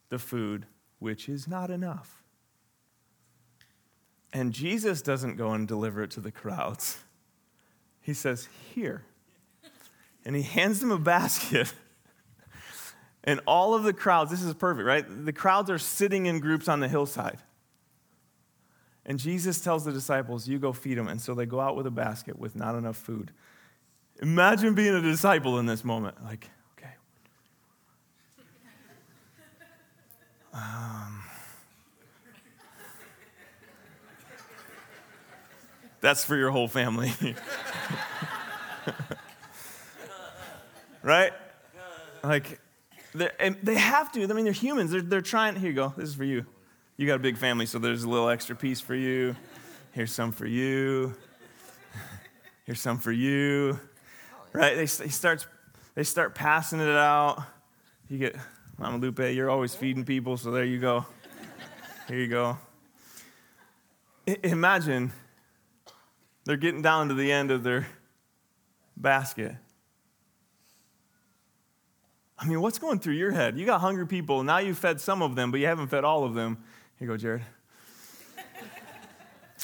the 0.08 0.18
food, 0.18 0.64
which 1.00 1.28
is 1.28 1.46
not 1.46 1.70
enough. 1.70 2.22
And 4.32 4.54
Jesus 4.54 5.02
doesn't 5.02 5.36
go 5.36 5.50
and 5.50 5.68
deliver 5.68 6.02
it 6.02 6.10
to 6.12 6.20
the 6.20 6.32
crowds. 6.32 6.96
He 8.00 8.14
says, 8.14 8.48
Here. 8.74 9.04
And 10.24 10.34
he 10.34 10.40
hands 10.40 10.80
them 10.80 10.90
a 10.90 10.98
basket. 10.98 11.72
And 13.24 13.38
all 13.46 13.74
of 13.74 13.84
the 13.84 13.92
crowds, 13.92 14.32
this 14.32 14.42
is 14.42 14.52
perfect, 14.52 14.84
right? 14.84 15.04
The 15.06 15.32
crowds 15.32 15.70
are 15.70 15.78
sitting 15.78 16.26
in 16.26 16.40
groups 16.40 16.66
on 16.66 16.80
the 16.80 16.88
hillside. 16.88 17.38
And 19.06 19.16
Jesus 19.16 19.60
tells 19.60 19.84
the 19.84 19.92
disciples, 19.92 20.48
You 20.48 20.58
go 20.58 20.72
feed 20.72 20.98
them. 20.98 21.06
And 21.06 21.20
so 21.20 21.32
they 21.32 21.46
go 21.46 21.60
out 21.60 21.76
with 21.76 21.86
a 21.86 21.90
basket 21.92 22.36
with 22.36 22.56
not 22.56 22.74
enough 22.74 22.96
food. 22.96 23.30
Imagine 24.20 24.74
being 24.74 24.92
a 24.92 25.00
disciple 25.00 25.60
in 25.60 25.66
this 25.66 25.84
moment. 25.84 26.24
Like, 26.24 26.50
Um, 30.52 31.22
That's 36.02 36.24
for 36.24 36.36
your 36.36 36.50
whole 36.50 36.66
family. 36.66 37.12
right? 41.02 41.32
Like, 42.24 42.60
they 43.14 43.76
have 43.76 44.10
to. 44.12 44.24
I 44.24 44.26
mean, 44.26 44.44
they're 44.44 44.52
humans. 44.52 44.90
They're, 44.90 45.00
they're 45.00 45.20
trying. 45.20 45.54
Here 45.54 45.70
you 45.70 45.76
go. 45.76 45.94
This 45.96 46.08
is 46.08 46.14
for 46.16 46.24
you. 46.24 46.44
You 46.96 47.06
got 47.06 47.14
a 47.14 47.20
big 47.20 47.38
family, 47.38 47.66
so 47.66 47.78
there's 47.78 48.02
a 48.02 48.08
little 48.08 48.28
extra 48.28 48.56
piece 48.56 48.80
for 48.80 48.96
you. 48.96 49.36
Here's 49.92 50.12
some 50.12 50.32
for 50.32 50.46
you. 50.46 51.14
Here's 52.64 52.80
some 52.80 52.98
for 52.98 53.12
you. 53.12 53.78
Right? 54.52 54.74
They, 54.74 54.86
they, 54.86 55.08
starts, 55.08 55.46
they 55.94 56.02
start 56.02 56.34
passing 56.34 56.80
it 56.80 56.88
out. 56.88 57.44
You 58.08 58.18
get, 58.18 58.36
Mama 58.78 58.98
Lupe, 58.98 59.18
you're 59.18 59.50
always 59.50 59.74
feeding 59.74 60.04
people, 60.04 60.36
so 60.36 60.50
there 60.50 60.64
you 60.64 60.78
go. 60.78 61.06
Here 62.08 62.18
you 62.18 62.28
go. 62.28 62.58
I, 64.28 64.38
imagine 64.42 65.12
they're 66.44 66.56
getting 66.56 66.82
down 66.82 67.08
to 67.08 67.14
the 67.14 67.30
end 67.30 67.50
of 67.50 67.62
their 67.62 67.86
basket. 68.96 69.54
I 72.38 72.46
mean, 72.46 72.60
what's 72.60 72.78
going 72.78 72.98
through 72.98 73.14
your 73.14 73.30
head? 73.30 73.56
You 73.56 73.66
got 73.66 73.80
hungry 73.80 74.06
people. 74.06 74.42
Now 74.42 74.58
you've 74.58 74.78
fed 74.78 75.00
some 75.00 75.22
of 75.22 75.36
them, 75.36 75.52
but 75.52 75.60
you 75.60 75.66
haven't 75.66 75.88
fed 75.88 76.02
all 76.04 76.24
of 76.24 76.34
them. 76.34 76.58
Here 76.98 77.06
you 77.06 77.12
go, 77.12 77.16
Jared. 77.16 77.42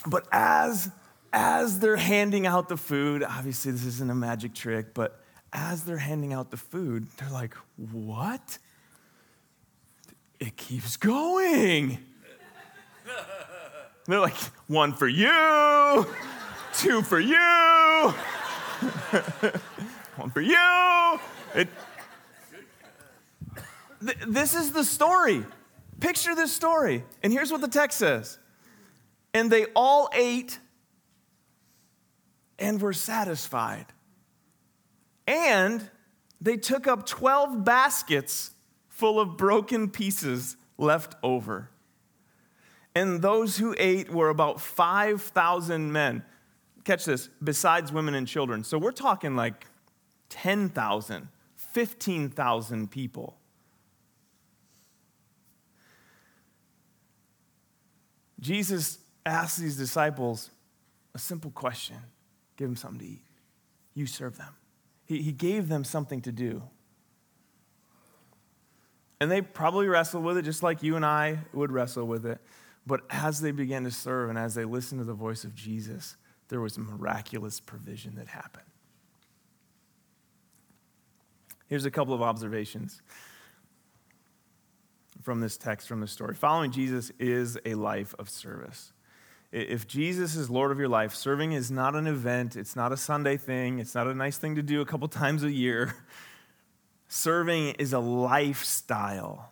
but 0.07 0.29
as 0.31 0.91
as 1.33 1.81
they're 1.81 1.97
handing 1.97 2.47
out 2.47 2.69
the 2.69 2.77
food, 2.77 3.23
obviously 3.23 3.73
this 3.73 3.85
isn't 3.85 4.11
a 4.11 4.15
magic 4.15 4.55
trick, 4.55 4.95
but 4.95 5.21
as 5.53 5.85
they're 5.85 5.99
handing 5.99 6.33
out 6.33 6.51
the 6.51 6.57
food, 6.57 7.09
they're 7.17 7.31
like, 7.31 7.55
"What? 7.77 8.59
It 10.41 10.57
keeps 10.57 10.97
going." 10.97 11.99
they're 14.07 14.21
like, 14.21 14.37
"One 14.67 14.93
for 14.93 15.09
you." 15.09 16.07
two 16.79 17.03
for 17.03 17.19
you, 17.19 17.37
one 20.17 20.31
for 20.31 20.41
you. 20.41 21.21
It, 21.55 21.69
th- 24.05 24.19
this 24.27 24.55
is 24.55 24.73
the 24.73 24.85
story. 24.85 25.45
Picture 26.01 26.35
this 26.37 26.53
story. 26.53 27.05
And 27.23 27.33
here's 27.33 27.51
what 27.51 27.61
the 27.61 27.69
text 27.69 27.99
says 27.99 28.39
And 29.35 29.51
they 29.51 29.67
all 29.75 30.09
ate 30.13 30.61
and 32.59 32.81
were 32.81 32.93
satisfied. 32.93 33.87
And 35.27 35.91
they 36.41 36.57
took 36.57 36.87
up 36.87 37.07
12 37.07 37.65
baskets 37.65 38.53
full 38.99 39.21
of 39.21 39.37
broken 39.37 39.89
pieces 39.89 40.57
left 40.77 41.15
over. 41.23 41.71
And 42.97 43.23
those 43.23 43.57
who 43.59 43.73
ate 43.79 44.11
were 44.11 44.29
about 44.29 44.61
5,000 44.61 45.93
men. 45.93 46.25
Catch 46.83 47.05
this, 47.05 47.29
besides 47.41 47.93
women 47.93 48.15
and 48.15 48.27
children. 48.27 48.65
So 48.65 48.77
we're 48.77 48.91
talking 48.91 49.37
like 49.37 49.69
10,000, 50.31 51.29
15,000 51.55 52.91
people. 52.91 53.39
Jesus 58.41 58.99
asked 59.25 59.61
these 59.61 59.77
disciples 59.77 60.51
a 61.15 61.21
simple 61.21 61.53
question 61.53 61.99
give 62.57 62.67
them 62.67 62.77
something 62.77 62.99
to 62.99 63.07
eat. 63.07 63.25
You 63.95 64.07
serve 64.07 64.39
them. 64.39 64.57
He, 65.05 65.23
he 65.23 65.31
gave 65.31 65.69
them 65.69 65.85
something 65.85 66.21
to 66.23 66.33
do. 66.33 66.65
And 69.21 69.31
they 69.31 69.43
probably 69.43 69.89
wrestled 69.89 70.25
with 70.25 70.39
it 70.39 70.43
just 70.43 70.63
like 70.63 70.83
you 70.83 70.97
and 70.97 71.05
I 71.05 71.41
would 71.53 71.73
wrestle 71.73 72.07
with 72.07 72.25
it. 72.25 72.41
But 72.87 73.03
as 73.11 73.41
they 73.41 73.51
began 73.51 73.85
to 73.85 73.91
serve 73.91 74.31
and 74.31 74.39
as 74.39 74.55
they 74.55 74.65
listened 74.65 75.01
to 75.01 75.05
the 75.05 75.13
voice 75.13 75.45
of 75.45 75.55
Jesus, 75.55 76.17
there 76.49 76.61
was 76.61 76.79
miraculous 76.79 77.61
provision 77.61 78.15
that 78.17 78.29
happened. 78.29 78.65
Here's 81.67 81.85
a 81.85 81.91
couple 81.91 82.15
of 82.15 82.23
observations 82.23 83.03
from 85.23 85.41
this 85.41 85.59
text, 85.59 85.87
from 85.87 86.01
this 86.01 86.13
story. 86.13 86.35
Following 86.35 86.71
Jesus 86.71 87.13
is 87.19 87.59
a 87.67 87.75
life 87.75 88.15
of 88.19 88.31
service. 88.31 88.93
If 89.51 89.87
Jesus 89.87 90.37
is 90.37 90.49
Lord 90.49 90.73
of 90.73 90.79
your 90.79 90.89
life, 90.89 91.15
serving 91.15 91.53
is 91.53 91.71
not 91.71 91.95
an 91.95 92.07
event, 92.07 92.57
it's 92.57 92.77
not 92.77 92.93
a 92.93 92.97
Sunday 92.97 93.37
thing, 93.37 93.79
it's 93.79 93.95
not 93.95 94.07
a 94.07 94.15
nice 94.15 94.39
thing 94.39 94.55
to 94.57 94.63
do 94.63 94.81
a 94.81 94.87
couple 94.87 95.09
times 95.09 95.43
a 95.43 95.51
year. 95.51 95.95
Serving 97.09 97.75
is 97.79 97.93
a 97.93 97.99
lifestyle. 97.99 99.51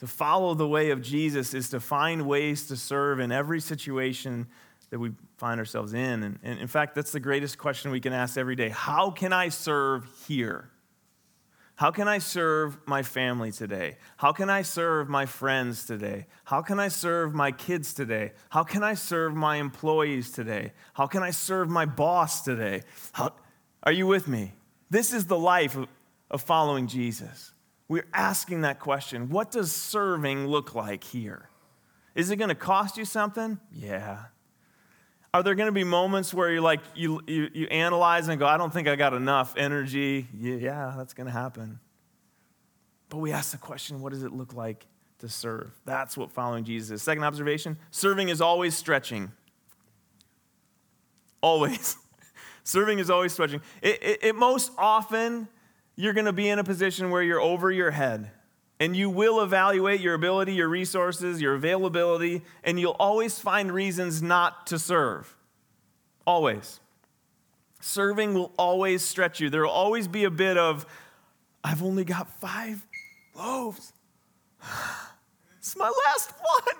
To 0.00 0.06
follow 0.06 0.54
the 0.54 0.68
way 0.68 0.90
of 0.90 1.00
Jesus 1.00 1.54
is 1.54 1.70
to 1.70 1.80
find 1.80 2.26
ways 2.26 2.66
to 2.66 2.76
serve 2.76 3.20
in 3.20 3.32
every 3.32 3.60
situation 3.60 4.48
that 4.90 4.98
we 4.98 5.12
find 5.38 5.58
ourselves 5.58 5.94
in. 5.94 6.22
And, 6.22 6.38
and, 6.42 6.58
in 6.58 6.66
fact, 6.66 6.94
that's 6.94 7.12
the 7.12 7.20
greatest 7.20 7.56
question 7.56 7.90
we 7.90 8.00
can 8.00 8.12
ask 8.12 8.36
every 8.36 8.56
day 8.56 8.68
How 8.68 9.10
can 9.10 9.32
I 9.32 9.48
serve 9.48 10.06
here? 10.26 10.70
How 11.76 11.90
can 11.90 12.06
I 12.06 12.18
serve 12.18 12.78
my 12.86 13.02
family 13.02 13.50
today? 13.50 13.96
How 14.16 14.32
can 14.32 14.48
I 14.48 14.62
serve 14.62 15.08
my 15.08 15.26
friends 15.26 15.84
today? 15.84 16.26
How 16.44 16.62
can 16.62 16.78
I 16.78 16.86
serve 16.86 17.34
my 17.34 17.50
kids 17.50 17.92
today? 17.92 18.32
How 18.48 18.62
can 18.62 18.84
I 18.84 18.94
serve 18.94 19.34
my 19.34 19.56
employees 19.56 20.30
today? 20.30 20.72
How 20.92 21.08
can 21.08 21.24
I 21.24 21.30
serve 21.30 21.68
my 21.68 21.84
boss 21.84 22.42
today? 22.42 22.82
How, 23.12 23.32
are 23.82 23.92
you 23.92 24.06
with 24.06 24.28
me? 24.28 24.52
This 24.88 25.12
is 25.12 25.26
the 25.26 25.38
life 25.38 25.76
of, 26.34 26.42
following 26.42 26.86
Jesus. 26.86 27.52
We're 27.88 28.06
asking 28.12 28.62
that 28.62 28.80
question 28.80 29.30
What 29.30 29.50
does 29.50 29.72
serving 29.72 30.46
look 30.46 30.74
like 30.74 31.04
here? 31.04 31.48
Is 32.14 32.30
it 32.30 32.36
going 32.36 32.48
to 32.48 32.54
cost 32.54 32.96
you 32.96 33.04
something? 33.04 33.58
Yeah. 33.72 34.18
Are 35.32 35.42
there 35.42 35.56
going 35.56 35.66
to 35.66 35.72
be 35.72 35.82
moments 35.82 36.32
where 36.32 36.52
you 36.52 36.60
like 36.60 36.80
you, 36.94 37.20
you, 37.26 37.48
you 37.52 37.66
analyze 37.66 38.28
and 38.28 38.38
go, 38.38 38.46
I 38.46 38.56
don't 38.56 38.72
think 38.72 38.86
I 38.86 38.94
got 38.94 39.14
enough 39.14 39.54
energy? 39.56 40.28
Yeah, 40.38 40.94
that's 40.96 41.12
going 41.12 41.26
to 41.26 41.32
happen. 41.32 41.80
But 43.08 43.18
we 43.18 43.32
ask 43.32 43.50
the 43.50 43.58
question, 43.58 44.00
what 44.00 44.12
does 44.12 44.22
it 44.22 44.32
look 44.32 44.54
like 44.54 44.86
to 45.18 45.28
serve? 45.28 45.72
That's 45.84 46.16
what 46.16 46.30
following 46.30 46.64
Jesus 46.64 46.90
is. 46.90 47.02
Second 47.02 47.24
observation 47.24 47.78
serving 47.90 48.28
is 48.28 48.40
always 48.40 48.76
stretching. 48.76 49.32
Always. 51.40 51.96
serving 52.64 52.98
is 53.00 53.10
always 53.10 53.32
stretching. 53.32 53.60
It, 53.82 54.02
it, 54.02 54.18
it 54.22 54.34
most 54.36 54.70
often, 54.78 55.48
you're 55.96 56.12
going 56.12 56.26
to 56.26 56.32
be 56.32 56.48
in 56.48 56.58
a 56.58 56.64
position 56.64 57.10
where 57.10 57.22
you're 57.22 57.40
over 57.40 57.70
your 57.70 57.90
head. 57.90 58.30
And 58.80 58.96
you 58.96 59.08
will 59.08 59.40
evaluate 59.40 60.00
your 60.00 60.14
ability, 60.14 60.54
your 60.54 60.68
resources, 60.68 61.40
your 61.40 61.54
availability, 61.54 62.42
and 62.64 62.78
you'll 62.78 62.96
always 62.98 63.38
find 63.38 63.70
reasons 63.70 64.20
not 64.20 64.66
to 64.66 64.78
serve. 64.78 65.36
Always. 66.26 66.80
Serving 67.80 68.34
will 68.34 68.52
always 68.58 69.02
stretch 69.02 69.40
you. 69.40 69.48
There 69.48 69.62
will 69.62 69.70
always 69.70 70.08
be 70.08 70.24
a 70.24 70.30
bit 70.30 70.58
of, 70.58 70.86
I've 71.62 71.82
only 71.82 72.04
got 72.04 72.28
five 72.40 72.84
loaves. 73.34 73.92
It's 75.58 75.78
my 75.78 75.90
last 76.06 76.30
one. 76.30 76.76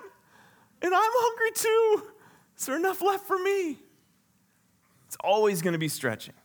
And 0.83 0.93
I'm 0.93 1.11
hungry 1.11 1.51
too. 1.55 2.11
Is 2.55 2.67
there 2.67 2.75
enough 2.75 3.01
left 3.01 3.25
for 3.25 3.39
me? 3.39 3.79
It's 5.07 5.17
always 5.21 5.63
going 5.63 5.71
to 5.71 5.79
be 5.79 5.87
stretching. 5.87 6.35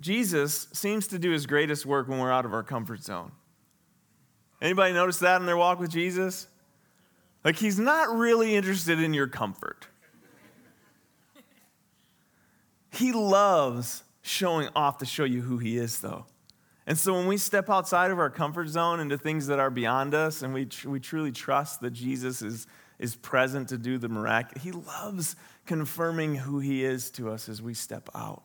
Jesus 0.00 0.68
seems 0.72 1.08
to 1.08 1.18
do 1.18 1.30
his 1.30 1.46
greatest 1.46 1.84
work 1.84 2.08
when 2.08 2.18
we're 2.18 2.32
out 2.32 2.44
of 2.44 2.52
our 2.52 2.62
comfort 2.62 3.02
zone. 3.02 3.32
Anybody 4.60 4.92
notice 4.92 5.18
that 5.18 5.40
in 5.40 5.46
their 5.46 5.56
walk 5.56 5.80
with 5.80 5.90
Jesus? 5.90 6.46
Like 7.44 7.56
he's 7.56 7.78
not 7.78 8.16
really 8.16 8.54
interested 8.54 9.00
in 9.00 9.14
your 9.14 9.26
comfort. 9.28 9.86
He 12.90 13.12
loves 13.12 14.02
showing 14.22 14.68
off 14.74 14.98
to 14.98 15.06
show 15.06 15.24
you 15.24 15.42
who 15.42 15.58
he 15.58 15.78
is, 15.78 16.00
though. 16.00 16.26
And 16.86 16.96
so 16.96 17.12
when 17.12 17.26
we 17.26 17.36
step 17.36 17.68
outside 17.68 18.10
of 18.10 18.18
our 18.18 18.30
comfort 18.30 18.68
zone 18.68 18.98
into 18.98 19.18
things 19.18 19.46
that 19.48 19.58
are 19.58 19.70
beyond 19.70 20.14
us 20.14 20.42
and 20.42 20.54
we, 20.54 20.64
tr- 20.64 20.88
we 20.88 21.00
truly 21.00 21.30
trust 21.30 21.80
that 21.82 21.90
Jesus 21.92 22.40
is, 22.40 22.66
is 22.98 23.14
present 23.14 23.68
to 23.68 23.78
do 23.78 23.98
the 23.98 24.08
miraculous, 24.08 24.64
he 24.64 24.72
loves 24.72 25.36
confirming 25.66 26.34
who 26.34 26.60
he 26.60 26.84
is 26.84 27.10
to 27.12 27.30
us 27.30 27.48
as 27.48 27.60
we 27.60 27.74
step 27.74 28.08
out. 28.14 28.42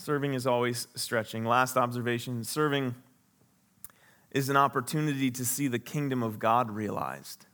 Serving 0.00 0.32
is 0.32 0.46
always 0.46 0.88
stretching. 0.94 1.44
Last 1.44 1.76
observation 1.76 2.42
serving 2.42 2.94
is 4.30 4.48
an 4.48 4.56
opportunity 4.56 5.30
to 5.30 5.44
see 5.44 5.68
the 5.68 5.78
kingdom 5.78 6.22
of 6.22 6.38
God 6.38 6.70
realized. 6.70 7.44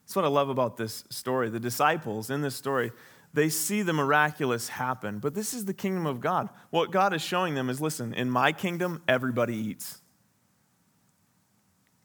That's 0.00 0.16
what 0.16 0.24
I 0.24 0.28
love 0.28 0.48
about 0.48 0.78
this 0.78 1.04
story. 1.10 1.50
The 1.50 1.60
disciples 1.60 2.30
in 2.30 2.40
this 2.40 2.54
story, 2.54 2.90
they 3.34 3.50
see 3.50 3.82
the 3.82 3.92
miraculous 3.92 4.70
happen, 4.70 5.18
but 5.18 5.34
this 5.34 5.52
is 5.52 5.66
the 5.66 5.74
kingdom 5.74 6.06
of 6.06 6.22
God. 6.22 6.48
What 6.70 6.90
God 6.90 7.12
is 7.12 7.20
showing 7.20 7.54
them 7.54 7.68
is 7.68 7.82
listen, 7.82 8.14
in 8.14 8.30
my 8.30 8.50
kingdom, 8.52 9.02
everybody 9.06 9.54
eats, 9.54 10.00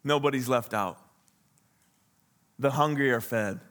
nobody's 0.04 0.49
left 0.49 0.73
out. 0.73 0.99
The 2.60 2.71
hungry 2.71 3.13
are 3.13 3.21
fed. 3.21 3.62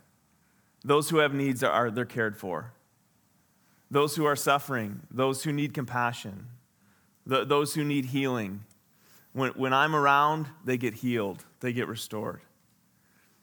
Those 0.83 1.11
who 1.11 1.19
have 1.19 1.35
needs 1.35 1.63
are 1.63 1.91
they're 1.91 2.07
cared 2.07 2.39
for. 2.39 2.73
Those 3.93 4.17
who 4.17 4.25
are 4.25 4.35
suffering, 4.35 5.03
those 5.11 5.45
who 5.45 5.53
need 5.53 5.75
compassion, 5.75 6.47
the, 7.27 7.45
those 7.45 7.75
who 7.75 7.85
need 7.85 8.07
healing, 8.07 8.65
when, 9.35 9.51
when 9.51 9.75
I'm 9.75 9.95
around, 9.95 10.47
they 10.65 10.79
get 10.79 10.95
healed, 10.95 11.45
they 11.61 11.75
get 11.75 11.89
restored. 11.89 12.41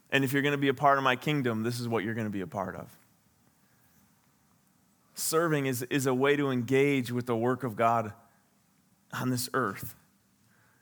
And 0.09 0.23
if 0.23 0.33
you're 0.33 0.41
going 0.41 0.53
to 0.53 0.57
be 0.57 0.67
a 0.67 0.73
part 0.73 0.97
of 0.97 1.03
my 1.03 1.15
kingdom, 1.15 1.62
this 1.62 1.79
is 1.79 1.88
what 1.88 2.03
you're 2.03 2.15
going 2.15 2.25
to 2.25 2.31
be 2.31 2.41
a 2.41 2.47
part 2.47 2.75
of. 2.75 2.89
Serving 5.13 5.67
is, 5.67 5.83
is 5.83 6.07
a 6.07 6.15
way 6.15 6.35
to 6.35 6.49
engage 6.49 7.12
with 7.12 7.27
the 7.27 7.35
work 7.35 7.63
of 7.63 7.75
God 7.75 8.12
on 9.13 9.29
this 9.29 9.51
earth. 9.53 9.93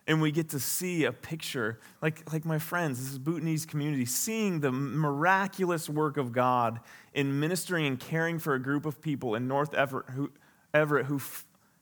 And 0.07 0.21
we 0.21 0.31
get 0.31 0.49
to 0.49 0.59
see 0.59 1.03
a 1.03 1.11
picture, 1.11 1.79
like, 2.01 2.31
like 2.31 2.45
my 2.45 2.59
friends, 2.59 2.97
this 2.99 3.11
is 3.11 3.19
Bhutanese 3.19 3.65
community, 3.65 4.05
seeing 4.05 4.61
the 4.61 4.71
miraculous 4.71 5.89
work 5.89 6.15
of 6.15 6.31
God 6.31 6.79
in 7.13 7.41
ministering 7.41 7.85
and 7.85 7.99
caring 7.99 8.39
for 8.39 8.53
a 8.53 8.59
group 8.59 8.85
of 8.85 9.01
people 9.01 9.35
in 9.35 9.49
North 9.49 9.73
Everett 9.73 10.11
who, 10.11 10.31
Everett 10.73 11.07
who 11.07 11.19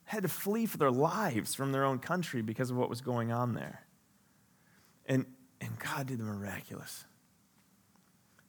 had 0.06 0.24
to 0.24 0.30
flee 0.30 0.66
for 0.66 0.78
their 0.78 0.92
lives 0.92 1.54
from 1.54 1.72
their 1.72 1.86
own 1.86 2.00
country 2.00 2.42
because 2.42 2.72
of 2.72 2.78
what 2.78 2.90
was 2.90 3.02
going 3.02 3.32
on 3.32 3.54
there. 3.54 3.86
And, 5.06 5.28
and 5.62 5.78
God 5.78 6.08
did 6.08 6.18
the 6.18 6.24
miraculous. 6.24 7.06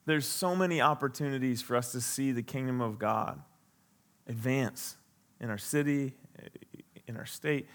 There's 0.06 0.26
so 0.26 0.56
many 0.56 0.80
opportunities 0.80 1.60
for 1.60 1.76
us 1.76 1.92
to 1.92 2.00
see 2.00 2.32
the 2.32 2.42
kingdom 2.42 2.80
of 2.80 2.98
God 2.98 3.42
advance 4.26 4.96
in 5.38 5.50
our 5.50 5.58
city, 5.58 6.14
in 7.06 7.16
our 7.16 7.26
state. 7.26 7.68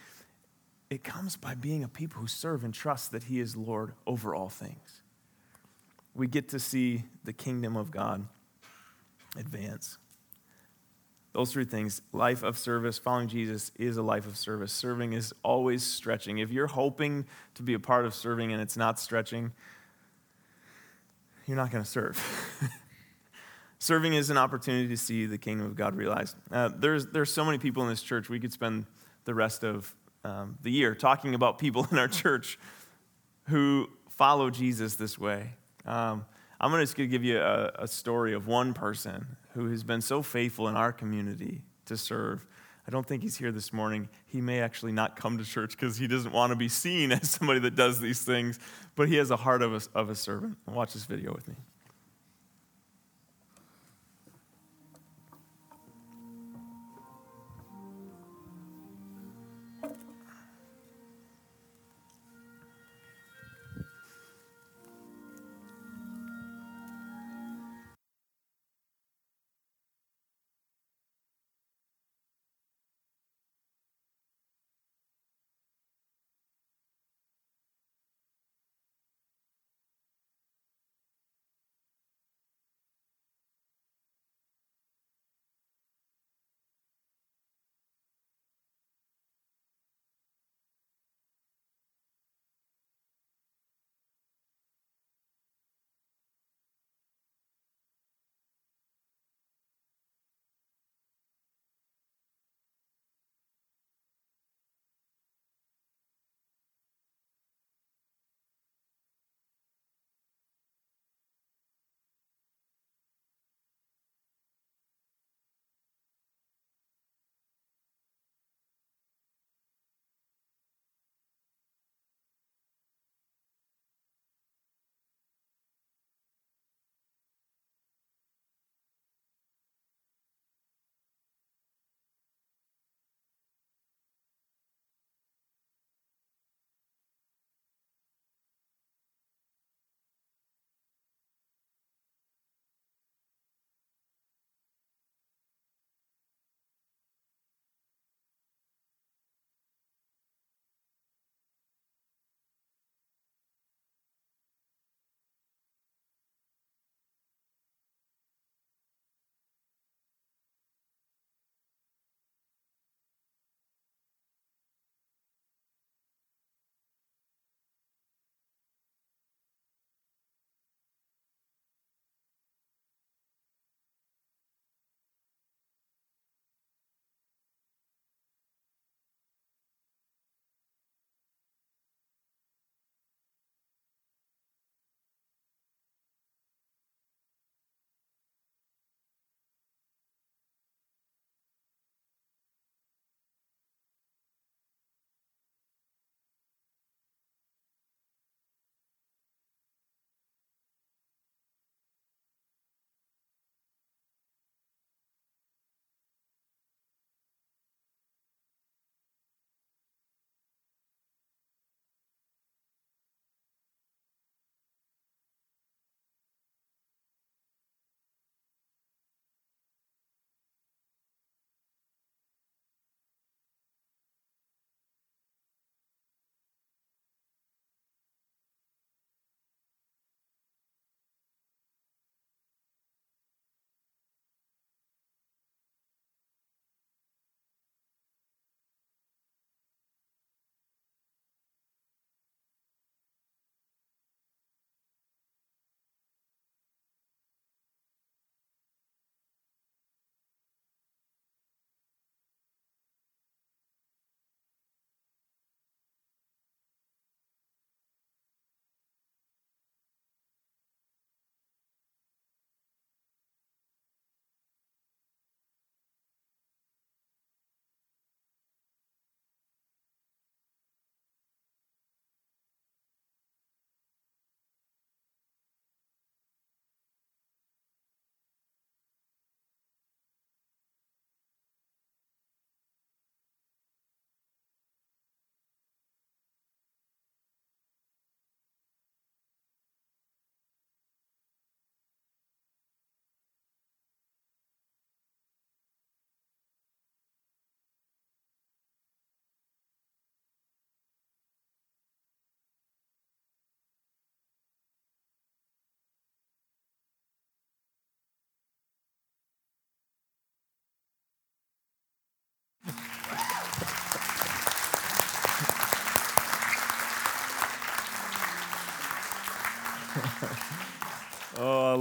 It 0.92 1.06
comes 1.06 1.38
by 1.38 1.56
being 1.56 1.86
a 1.86 1.88
people 1.88 2.20
who 2.20 2.28
serve 2.28 2.66
and 2.66 2.74
trust 2.74 3.14
that 3.14 3.24
He 3.24 3.40
is 3.40 3.56
Lord 3.56 3.94
over 4.06 4.36
all 4.36 4.50
things. 4.50 5.02
We 6.14 6.28
get 6.28 6.50
to 6.50 6.60
see 6.60 7.06
the 7.24 7.32
kingdom 7.32 7.78
of 7.78 7.92
God 7.92 8.28
advance. 9.38 9.98
Those 11.32 11.54
three 11.54 11.64
things 11.64 12.02
life 12.12 12.44
of 12.44 12.58
service, 12.58 12.98
following 12.98 13.30
Jesus 13.30 13.72
is 13.80 13.96
a 13.96 14.04
life 14.04 14.28
of 14.28 14.36
service. 14.36 14.74
Serving 14.74 15.14
is 15.14 15.34
always 15.44 15.82
stretching. 15.82 16.40
If 16.40 16.52
you're 16.52 16.68
hoping 16.68 17.26
to 17.54 17.64
be 17.64 17.74
a 17.74 17.80
part 17.80 18.06
of 18.06 18.14
serving 18.14 18.52
and 18.52 18.62
it's 18.62 18.76
not 18.76 19.00
stretching, 19.00 19.54
you're 21.46 21.56
not 21.56 21.72
going 21.72 21.86
to 21.86 21.90
serve. 21.90 22.22
serving 23.80 24.14
is 24.14 24.30
an 24.30 24.38
opportunity 24.38 24.90
to 24.90 24.98
see 24.98 25.26
the 25.26 25.38
kingdom 25.38 25.68
of 25.68 25.78
God 25.78 25.96
realized. 25.96 26.36
Uh, 26.52 26.70
there's, 26.76 27.08
there's 27.08 27.32
so 27.32 27.46
many 27.46 27.60
people 27.60 27.82
in 27.82 27.88
this 27.88 28.04
church, 28.04 28.28
we 28.28 28.42
could 28.42 28.52
spend 28.52 28.86
the 29.24 29.34
rest 29.34 29.64
of 29.64 29.96
um, 30.24 30.58
the 30.62 30.72
year 30.72 30.96
talking 30.96 31.36
about 31.36 31.58
people 31.58 31.88
in 31.92 31.98
our 31.98 32.08
church 32.08 32.60
who 33.48 33.90
follow 34.10 34.50
Jesus 34.50 34.96
this 34.96 35.18
way. 35.18 35.54
Um, 35.86 36.26
I'm 36.60 36.70
just 36.80 36.96
going 36.96 37.10
to 37.10 37.12
just 37.12 37.12
give 37.12 37.24
you 37.24 37.40
a, 37.40 37.72
a 37.80 37.88
story 37.88 38.34
of 38.34 38.46
one 38.48 38.74
person 38.74 39.38
who 39.54 39.70
has 39.72 39.84
been 39.84 40.02
so 40.02 40.22
faithful 40.22 40.68
in 40.68 40.76
our 40.76 40.94
community 40.94 41.62
to 41.86 41.98
serve. 41.98 42.46
I 42.88 42.92
don't 42.92 43.06
think 43.06 43.24
he's 43.24 43.38
here 43.38 43.52
this 43.52 43.74
morning. 43.74 44.10
He 44.28 44.42
may 44.42 44.62
actually 44.62 44.92
not 44.92 45.16
come 45.16 45.38
to 45.38 45.44
church 45.44 45.72
because 45.72 45.98
he 45.98 46.08
doesn't 46.08 46.32
want 46.32 46.52
to 46.52 46.56
be 46.56 46.70
seen 46.70 47.12
as 47.12 47.30
somebody 47.32 47.60
that 47.62 47.76
does 47.76 48.00
these 48.00 48.22
things, 48.22 48.60
but 48.96 49.08
he 49.08 49.16
has 49.16 49.32
a 49.32 49.38
heart 49.38 49.62
of 49.62 49.74
a, 49.74 49.82
of 49.98 50.10
a 50.10 50.16
servant. 50.16 50.58
Watch 50.68 50.94
this 50.94 51.06
video 51.06 51.34
with 51.34 51.48
me. 51.48 51.56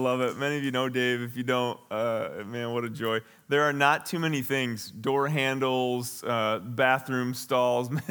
Love 0.01 0.21
it. 0.21 0.37
Many 0.37 0.57
of 0.59 0.65
you 0.65 0.71
know 0.71 0.89
Dave. 0.89 1.23
If 1.23 1.37
you 1.37 1.43
don't, 1.43 1.79
uh, 1.91 2.43
man, 2.47 2.73
what 2.73 2.85
a 2.85 2.91
joy. 2.91 3.21
There 3.49 3.63
are 3.63 3.73
not 3.73 4.07
too 4.07 4.19
many 4.19 4.43
things 4.43 4.91
door 4.91 5.29
handles, 5.29 6.25
uh, 6.25 6.59
bathroom 6.59 7.35
stalls 7.35 7.89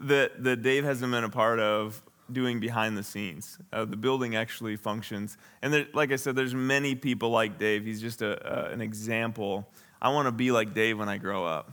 that, 0.00 0.42
that 0.44 0.62
Dave 0.62 0.84
hasn't 0.84 1.12
been 1.12 1.24
a 1.24 1.28
part 1.28 1.58
of 1.60 2.02
doing 2.30 2.60
behind 2.60 2.96
the 2.96 3.02
scenes. 3.02 3.58
Uh, 3.72 3.84
the 3.84 3.96
building 3.96 4.36
actually 4.36 4.76
functions. 4.76 5.36
And 5.62 5.72
there, 5.72 5.86
like 5.94 6.12
I 6.12 6.16
said, 6.16 6.36
there's 6.36 6.54
many 6.54 6.94
people 6.94 7.30
like 7.30 7.58
Dave. 7.58 7.84
He's 7.84 8.00
just 8.00 8.22
a, 8.22 8.70
an 8.70 8.80
example. 8.80 9.68
I 10.00 10.10
want 10.10 10.26
to 10.26 10.32
be 10.32 10.50
like 10.50 10.74
Dave 10.74 10.98
when 10.98 11.08
I 11.08 11.18
grow 11.18 11.44
up. 11.44 11.72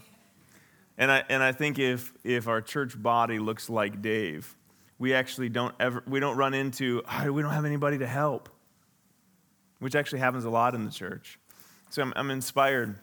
And 0.98 1.12
I, 1.12 1.24
and 1.30 1.44
I 1.44 1.52
think 1.52 1.78
if, 1.78 2.14
if 2.24 2.48
our 2.48 2.62
church 2.62 3.02
body 3.02 3.38
looks 3.38 3.70
like 3.70 4.02
Dave, 4.02 4.56
we 4.98 5.14
actually 5.14 5.50
don't 5.50 5.76
ever, 5.80 6.04
we 6.08 6.20
don't 6.20 6.38
run 6.38 6.54
into, 6.54 7.04
oh, 7.06 7.32
we 7.32 7.42
don't 7.42 7.52
have 7.52 7.66
anybody 7.66 7.98
to 7.98 8.08
help, 8.08 8.50
which 9.80 9.96
actually 9.96 10.20
happens 10.20 10.46
a 10.46 10.50
lot 10.50 10.76
in 10.76 10.86
the 10.86 10.92
church. 10.92 11.40
So 11.90 12.02
I'm, 12.02 12.14
I'm 12.16 12.32
inspired 12.32 12.96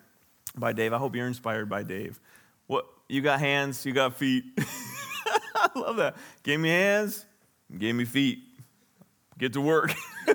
by 0.56 0.72
Dave. 0.72 0.92
I 0.92 0.98
hope 0.98 1.14
you're 1.14 1.26
inspired 1.26 1.68
by 1.68 1.82
Dave. 1.82 2.20
What, 2.66 2.86
you 3.08 3.20
got 3.20 3.40
hands, 3.40 3.84
you 3.84 3.92
got 3.92 4.14
feet. 4.14 4.44
I 4.58 5.70
love 5.76 5.96
that. 5.96 6.16
Gave 6.42 6.60
me 6.60 6.68
hands, 6.68 7.24
gave 7.76 7.94
me 7.94 8.04
feet. 8.04 8.40
Get 9.38 9.54
to 9.54 9.60
work. 9.60 9.92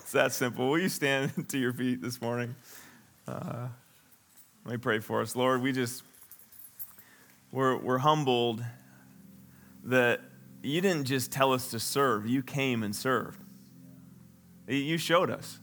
it's 0.00 0.12
that 0.12 0.32
simple. 0.32 0.68
Will 0.70 0.78
you 0.78 0.88
stand 0.88 1.48
to 1.48 1.58
your 1.58 1.72
feet 1.72 2.00
this 2.02 2.20
morning? 2.20 2.54
Uh, 3.26 3.68
let 4.64 4.72
me 4.72 4.78
pray 4.78 5.00
for 5.00 5.20
us. 5.20 5.34
Lord, 5.34 5.62
we 5.62 5.72
just, 5.72 6.02
we're, 7.52 7.76
we're 7.76 7.98
humbled 7.98 8.64
that 9.84 10.20
you 10.62 10.80
didn't 10.80 11.04
just 11.04 11.32
tell 11.32 11.52
us 11.52 11.70
to 11.70 11.80
serve, 11.80 12.26
you 12.26 12.42
came 12.42 12.82
and 12.82 12.94
served. 12.94 13.40
You 14.70 14.98
showed 14.98 15.30
us. 15.30 15.58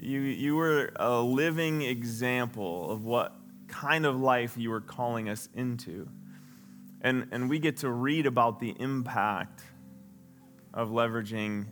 You, 0.00 0.20
you 0.20 0.56
were 0.56 0.92
a 0.96 1.20
living 1.20 1.82
example 1.82 2.90
of 2.90 3.04
what 3.04 3.34
kind 3.68 4.04
of 4.04 4.20
life 4.20 4.56
you 4.56 4.70
were 4.70 4.80
calling 4.80 5.28
us 5.28 5.48
into. 5.54 6.08
And, 7.00 7.28
and 7.30 7.48
we 7.48 7.58
get 7.58 7.78
to 7.78 7.90
read 7.90 8.26
about 8.26 8.58
the 8.58 8.74
impact 8.78 9.62
of 10.72 10.90
leveraging 10.90 11.66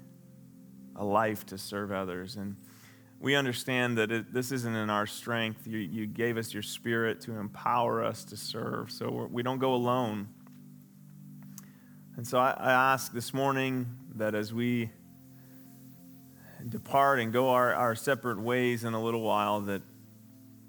a 0.94 1.04
life 1.04 1.44
to 1.46 1.58
serve 1.58 1.90
others. 1.90 2.36
And 2.36 2.56
we 3.18 3.34
understand 3.34 3.98
that 3.98 4.12
it, 4.12 4.32
this 4.32 4.52
isn't 4.52 4.74
in 4.74 4.90
our 4.90 5.06
strength. 5.06 5.66
You, 5.66 5.78
you 5.78 6.06
gave 6.06 6.36
us 6.36 6.54
your 6.54 6.62
spirit 6.62 7.20
to 7.22 7.32
empower 7.32 8.04
us 8.04 8.24
to 8.26 8.36
serve. 8.36 8.90
So 8.92 9.28
we 9.30 9.42
don't 9.42 9.58
go 9.58 9.74
alone. 9.74 10.28
And 12.16 12.26
so 12.26 12.38
I, 12.38 12.50
I 12.56 12.72
ask 12.92 13.12
this 13.12 13.34
morning 13.34 13.86
that 14.14 14.34
as 14.34 14.52
we 14.54 14.90
depart 16.68 17.20
and 17.20 17.32
go 17.32 17.50
our, 17.50 17.74
our 17.74 17.94
separate 17.94 18.40
ways 18.40 18.84
in 18.84 18.94
a 18.94 19.02
little 19.02 19.22
while, 19.22 19.60
that, 19.62 19.82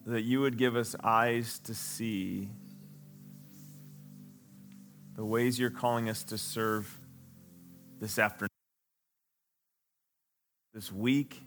that 0.06 0.22
you 0.22 0.42
would 0.42 0.58
give 0.58 0.76
us 0.76 0.96
eyes 1.04 1.60
to 1.60 1.74
see 1.76 2.50
the 5.16 5.24
ways 5.24 5.60
you're 5.60 5.70
calling 5.70 6.10
us 6.10 6.24
to 6.24 6.38
serve 6.38 6.98
this 8.00 8.18
afternoon, 8.18 8.50
this 10.74 10.92
week 10.92 11.42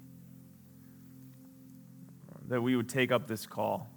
that 2.48 2.62
we 2.62 2.76
would 2.76 2.88
take 2.88 3.10
up 3.10 3.26
this 3.26 3.44
call 3.44 3.88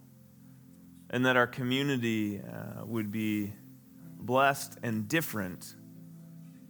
and 1.09 1.25
that 1.25 1.37
our 1.37 1.47
community 1.47 2.39
uh, 2.39 2.85
would 2.85 3.11
be 3.11 3.53
blessed 4.19 4.77
and 4.83 5.07
different 5.07 5.75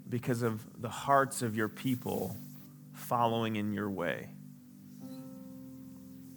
because 0.09 0.41
of 0.41 0.61
the 0.81 0.89
hearts 0.89 1.41
of 1.41 1.55
your 1.55 1.69
people 1.69 2.35
following 2.99 3.55
in 3.55 3.73
your 3.73 3.89
way. 3.89 4.29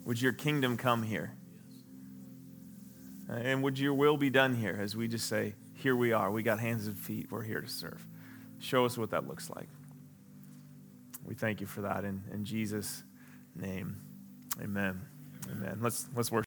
Would 0.05 0.21
your 0.21 0.33
kingdom 0.33 0.77
come 0.77 1.03
here? 1.03 1.35
Uh, 3.29 3.33
and 3.33 3.63
would 3.63 3.79
your 3.79 3.93
will 3.93 4.17
be 4.17 4.29
done 4.29 4.55
here 4.55 4.77
as 4.79 4.95
we 4.95 5.07
just 5.07 5.27
say, 5.27 5.55
Here 5.75 5.95
we 5.95 6.11
are. 6.11 6.31
We 6.31 6.43
got 6.43 6.59
hands 6.59 6.87
and 6.87 6.97
feet. 6.97 7.27
We're 7.31 7.43
here 7.43 7.61
to 7.61 7.69
serve. 7.69 8.05
Show 8.59 8.85
us 8.85 8.97
what 8.97 9.11
that 9.11 9.27
looks 9.27 9.49
like. 9.49 9.67
We 11.25 11.35
thank 11.35 11.61
you 11.61 11.67
for 11.67 11.81
that 11.81 12.03
in, 12.03 12.23
in 12.33 12.43
Jesus' 12.43 13.03
name. 13.55 14.01
Amen. 14.61 15.01
Amen. 15.51 15.79
Let's, 15.81 16.07
let's 16.15 16.31
worship. 16.31 16.41